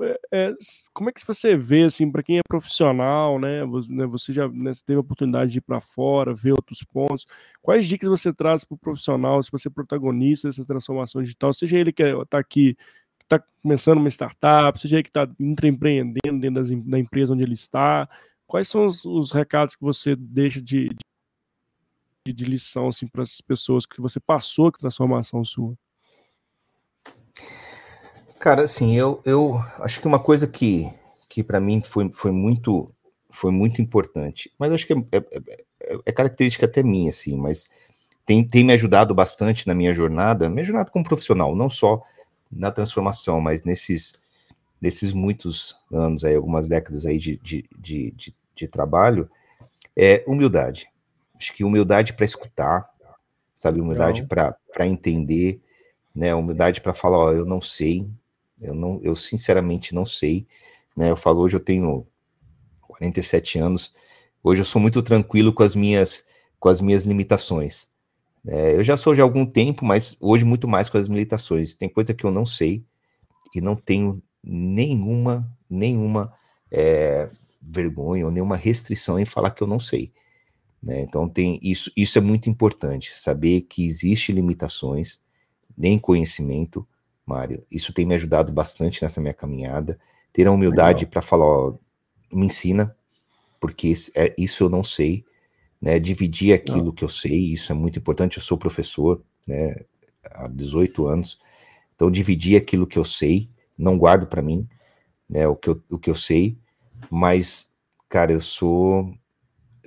[0.00, 0.54] é, é,
[0.92, 3.64] como é que você vê, assim, para quem é profissional, né?
[3.64, 7.26] Você, né, você já né, teve a oportunidade de ir para fora, ver outros pontos.
[7.60, 11.78] Quais dicas você traz para o profissional, se você é protagonista dessa transformação digital, seja
[11.78, 12.76] ele que está é, aqui,
[13.22, 17.54] está começando uma startup, seja ele que está empreendendo dentro das, da empresa onde ele
[17.54, 18.08] está.
[18.46, 20.88] Quais são os, os recados que você deixa de,
[22.28, 25.74] de, de lição assim, para as pessoas que você passou, que transformação sua?
[28.38, 30.92] Cara, assim, eu, eu acho que uma coisa que,
[31.28, 32.90] que para mim foi, foi, muito,
[33.30, 35.18] foi muito importante, mas acho que é, é,
[35.80, 37.68] é, é, característica até minha, assim, mas
[38.24, 42.02] tem, tem me ajudado bastante na minha jornada, minha jornada como profissional, não só
[42.50, 44.14] na transformação, mas nesses,
[44.80, 49.28] nesses muitos anos aí, algumas décadas aí de, de, de, de, de trabalho,
[49.96, 50.88] é humildade.
[51.38, 52.88] Acho que humildade para escutar,
[53.54, 55.60] sabe, humildade para entender,
[56.14, 58.08] né, humildade para falar, ó, eu não sei,
[58.60, 60.46] eu não, eu sinceramente não sei.
[60.96, 61.10] Né?
[61.10, 62.06] Eu falo hoje eu tenho
[62.82, 63.94] 47 anos.
[64.42, 66.26] Hoje eu sou muito tranquilo com as minhas
[66.58, 67.88] com as minhas limitações.
[68.44, 71.74] É, eu já sou de algum tempo, mas hoje muito mais com as limitações.
[71.74, 72.84] Tem coisa que eu não sei
[73.54, 76.32] e não tenho nenhuma nenhuma
[76.70, 77.30] é,
[77.62, 80.12] vergonha ou nenhuma restrição em falar que eu não sei.
[80.82, 81.02] Né?
[81.02, 85.20] Então tem isso isso é muito importante saber que existe limitações
[85.76, 86.86] nem conhecimento
[87.28, 87.62] Mário.
[87.70, 90.00] Isso tem me ajudado bastante nessa minha caminhada.
[90.32, 91.74] Ter a humildade para falar, ó,
[92.32, 92.96] me ensina,
[93.60, 95.24] porque é, isso eu não sei,
[95.80, 95.98] né?
[95.98, 96.92] Dividir aquilo não.
[96.92, 98.38] que eu sei, isso é muito importante.
[98.38, 99.76] Eu sou professor, né?
[100.24, 101.38] Há 18 anos.
[101.94, 104.66] Então, dividir aquilo que eu sei, não guardo para mim,
[105.28, 105.46] né?
[105.46, 106.56] O que, eu, o que eu sei,
[107.10, 107.74] mas,
[108.08, 109.12] cara, eu sou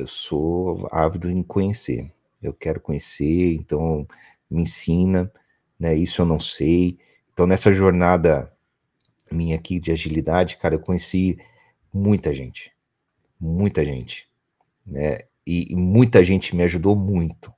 [0.02, 2.12] eu sou ávido em conhecer.
[2.42, 4.08] Eu quero conhecer, então
[4.50, 5.32] me ensina,
[5.80, 5.96] né?
[5.96, 6.98] Isso eu não sei.
[7.32, 8.52] Então, nessa jornada
[9.32, 11.38] minha aqui de agilidade, cara, eu conheci
[11.94, 12.72] muita gente,
[13.40, 14.28] muita gente,
[14.86, 15.20] né?
[15.46, 17.54] E, e muita gente me ajudou muito,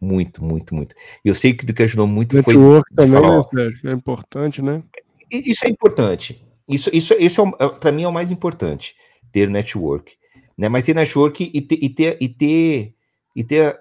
[0.00, 0.94] muito, muito, muito.
[1.24, 2.96] E eu sei que do que ajudou muito Network foi.
[2.96, 3.90] também, falar, né, Sérgio?
[3.90, 4.82] É importante, né?
[5.30, 6.44] Isso é importante.
[6.68, 8.94] Isso, isso, isso é, é para mim é o mais importante,
[9.32, 10.16] ter network,
[10.60, 10.68] né?
[10.68, 12.94] Mas ter network e ter, e ter, e ter,
[13.34, 13.78] e ter a,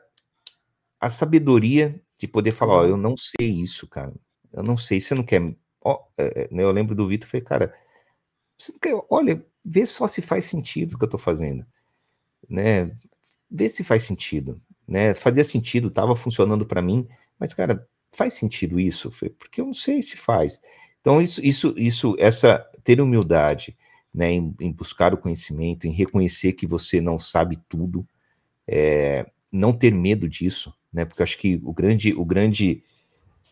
[1.07, 4.13] a sabedoria de poder falar, ó, eu não sei isso, cara.
[4.53, 5.41] Eu não sei, você não quer.
[5.81, 7.73] Ó, é, é, né, eu lembro do Vitor, falei, cara,
[8.57, 11.65] você não quer, olha, vê só se faz sentido o que eu tô fazendo,
[12.49, 12.95] né?
[13.51, 15.13] Vê se faz sentido, né?
[15.13, 19.09] Fazia sentido, estava funcionando para mim, mas cara, faz sentido isso?
[19.37, 20.61] Porque eu não sei se faz.
[21.01, 23.77] Então isso, isso, isso, essa ter humildade,
[24.13, 28.07] né, em, em, buscar o conhecimento, em reconhecer que você não sabe tudo,
[28.67, 32.83] é, não ter medo disso, né, porque acho que o grande, o grande,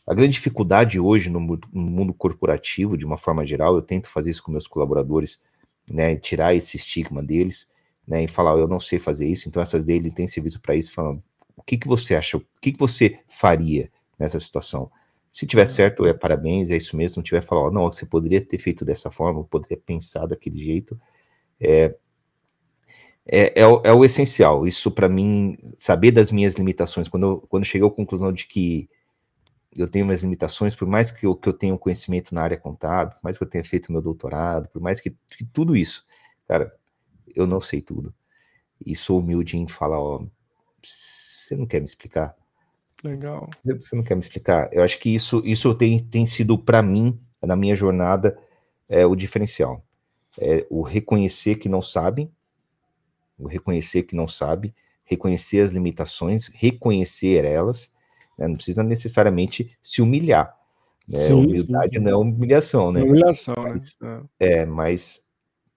[0.05, 4.31] a grande dificuldade hoje no, no mundo corporativo, de uma forma geral, eu tento fazer
[4.31, 5.41] isso com meus colaboradores,
[5.89, 7.71] né, tirar esse estigma deles,
[8.07, 10.91] né, e falar, eu não sei fazer isso, então essas deles têm serviço para isso,
[10.91, 11.23] falando,
[11.55, 14.91] o que, que você acha, o que, que você faria nessa situação?
[15.37, 17.13] Se tiver certo, é parabéns, é isso mesmo.
[17.13, 20.99] Se não tiver, falar, não, você poderia ter feito dessa forma, poderia pensar daquele jeito.
[21.59, 21.95] É,
[23.23, 24.65] é, é, o, é o essencial.
[24.65, 27.07] Isso, para mim, saber das minhas limitações.
[27.07, 28.89] Quando eu, quando eu cheguei à conclusão de que
[29.75, 33.13] eu tenho minhas limitações, por mais que eu, que eu tenha conhecimento na área contábil,
[33.13, 36.03] por mais que eu tenha feito meu doutorado, por mais que, que tudo isso,
[36.47, 36.75] cara,
[37.35, 38.11] eu não sei tudo.
[38.83, 40.25] E sou humilde em falar, ó,
[40.83, 42.35] você não quer me explicar?
[43.03, 43.49] Legal.
[43.63, 44.69] Você não quer me explicar?
[44.71, 48.37] Eu acho que isso, isso tem, tem sido, para mim, na minha jornada,
[48.89, 49.83] é, o diferencial.
[50.39, 52.31] É o reconhecer que não sabe,
[53.37, 54.73] o reconhecer que não sabe,
[55.03, 57.93] reconhecer as limitações, reconhecer elas,
[58.37, 58.47] né?
[58.47, 60.55] não precisa necessariamente se humilhar.
[61.07, 61.19] Né?
[61.19, 63.01] Sim, Humildade sim, não é humilhação, né?
[63.01, 64.23] Humilhação, mas, né?
[64.39, 65.23] É, mas,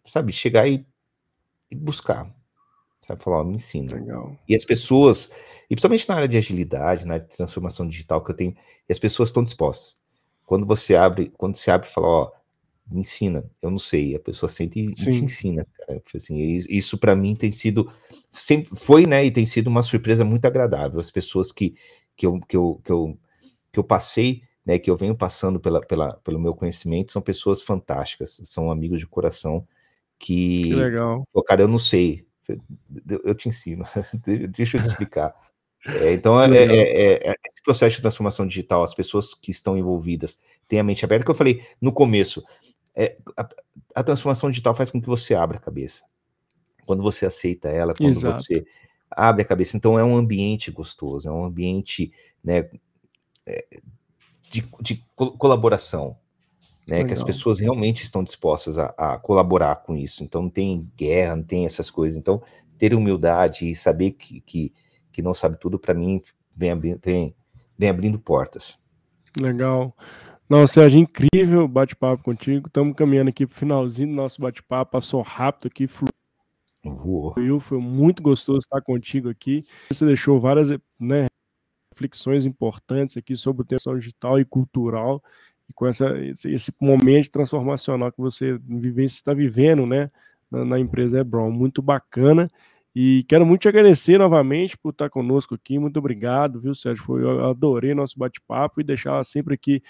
[0.05, 0.85] sabe, chegar e,
[1.71, 2.35] e buscar,
[3.11, 3.95] sabe, falar, ó, me ensina.
[3.95, 4.37] Legal.
[4.49, 5.31] E as pessoas
[5.71, 8.57] e principalmente na área de agilidade, na área de transformação digital que eu tenho,
[8.89, 9.97] e as pessoas estão dispostas.
[10.45, 12.33] Quando você abre, quando você abre e fala, ó,
[12.91, 16.03] me ensina, eu não sei, a pessoa sente e te ensina, cara.
[16.13, 17.89] Assim, isso para mim tem sido,
[18.33, 20.99] sempre foi, né, e tem sido uma surpresa muito agradável.
[20.99, 21.77] As pessoas que,
[22.17, 23.17] que, eu, que, eu, que, eu,
[23.73, 27.63] que eu passei, né, que eu venho passando pela, pela, pelo meu conhecimento, são pessoas
[27.63, 29.65] fantásticas, são amigos de coração
[30.19, 31.25] que, que legal.
[31.33, 32.27] Pô, cara, eu não sei,
[33.25, 33.85] eu te ensino,
[34.51, 35.35] deixa eu te explicar.
[35.87, 39.77] É, então, é, é, é, é, esse processo de transformação digital, as pessoas que estão
[39.77, 40.39] envolvidas
[40.69, 42.45] têm a mente aberta, que eu falei no começo,
[42.95, 43.49] é, a,
[43.95, 46.05] a, transformação digital faz com que você abra a cabeça.
[46.85, 48.43] Quando você aceita ela, quando Exato.
[48.43, 48.65] você
[49.11, 52.69] abre a cabeça, então é um ambiente gostoso, é um ambiente né,
[53.47, 53.65] é,
[54.51, 56.17] de, de colaboração,
[56.91, 60.25] né, que as pessoas realmente estão dispostas a, a, colaborar com isso.
[60.25, 62.19] Então não tem guerra, não tem essas coisas.
[62.19, 62.43] Então
[62.77, 64.73] ter humildade e saber que, que
[65.13, 66.21] que não sabe tudo, para mim,
[66.55, 67.35] vem, vem,
[67.77, 68.79] vem abrindo portas.
[69.37, 69.95] Legal.
[70.49, 72.67] Não, Sérgio, incrível bate-papo contigo.
[72.67, 74.93] Estamos caminhando aqui para o finalzinho do nosso bate-papo.
[74.93, 77.61] Passou rápido aqui, fluiu.
[77.61, 79.65] Foi muito gostoso estar contigo aqui.
[79.91, 81.27] Você deixou várias né,
[81.93, 85.23] reflexões importantes aqui sobre o tema digital e cultural
[85.71, 88.59] e com essa, esse, momento transformacional que você
[88.99, 90.11] está vivendo né,
[90.51, 91.51] na, na empresa Hebron.
[91.51, 92.51] Muito bacana.
[92.95, 95.79] E quero muito te agradecer novamente por estar conosco aqui.
[95.79, 97.05] Muito obrigado, viu, Sérgio?
[97.05, 99.81] Foi, eu adorei nosso bate-papo e deixar sempre aqui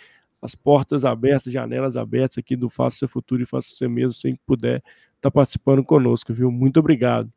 [0.43, 4.39] as portas abertas, janelas abertas aqui do Faça Seu Futuro e Faça Você Mesmo, sempre
[4.39, 4.83] que puder
[5.17, 6.51] estar participando conosco, viu?
[6.51, 7.33] Muito obrigado.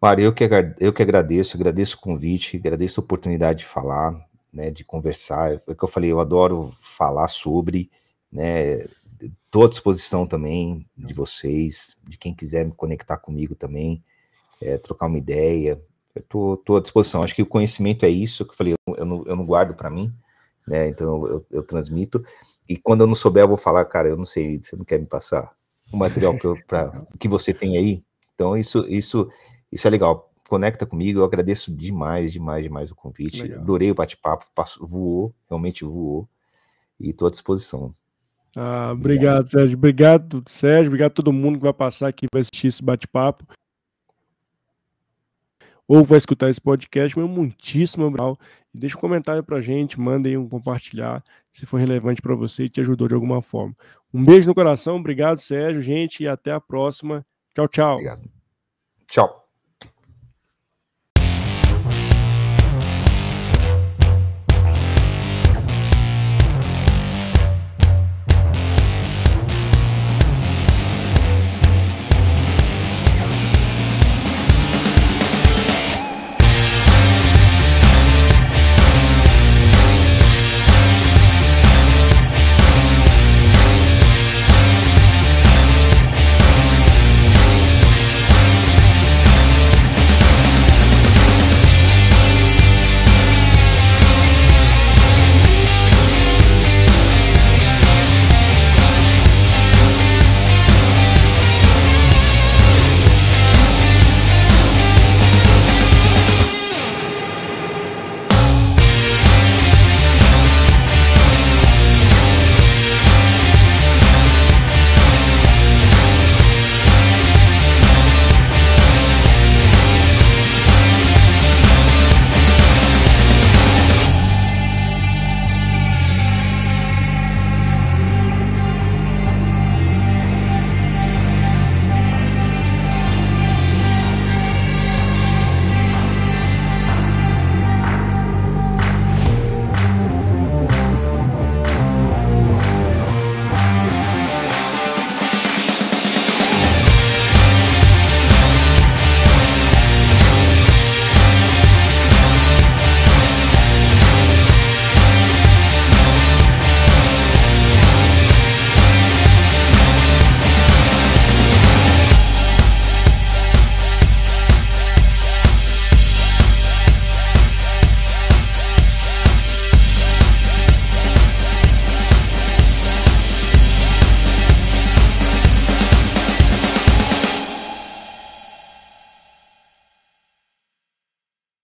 [0.00, 0.48] Mário, eu que,
[0.80, 4.14] eu que agradeço, agradeço o convite, agradeço a oportunidade de falar,
[4.54, 5.60] né, de conversar.
[5.66, 7.90] É que eu falei, eu adoro falar sobre,
[8.32, 8.86] né,
[9.20, 14.02] estou à disposição também de vocês, de quem quiser me conectar comigo também
[14.64, 15.80] é, trocar uma ideia.
[16.14, 17.22] Eu tô, tô, à disposição.
[17.22, 19.90] Acho que o conhecimento é isso que eu falei, eu não, eu não guardo para
[19.90, 20.12] mim,
[20.66, 20.88] né?
[20.88, 22.24] Então eu, eu, transmito.
[22.68, 24.98] E quando eu não souber, eu vou falar, cara, eu não sei, você não quer
[24.98, 25.52] me passar
[25.92, 28.02] o material que, eu, pra, que você tem aí?
[28.34, 29.28] Então isso, isso,
[29.70, 30.32] isso é legal.
[30.54, 33.42] Conecta comigo, eu agradeço demais, demais, demais o convite.
[33.42, 33.60] Legal.
[33.60, 34.46] Adorei o bate-papo,
[34.78, 36.28] voou, realmente voou.
[37.00, 37.92] E estou à disposição.
[38.54, 39.76] Ah, obrigado, obrigado, Sérgio.
[39.76, 40.86] Obrigado, Sérgio.
[40.90, 43.44] Obrigado a todo mundo que vai passar aqui, vai assistir esse bate-papo
[45.88, 48.38] ou vai escutar esse podcast, meu muitíssimo obrigado.
[48.72, 52.68] E deixa um comentário pra gente, mandem um compartilhar, se for relevante para você e
[52.68, 53.74] te ajudou de alguma forma.
[54.12, 57.26] Um beijo no coração, obrigado, Sérgio, gente, e até a próxima.
[57.56, 57.94] Tchau, tchau.
[57.94, 58.30] Obrigado.
[59.10, 59.43] Tchau.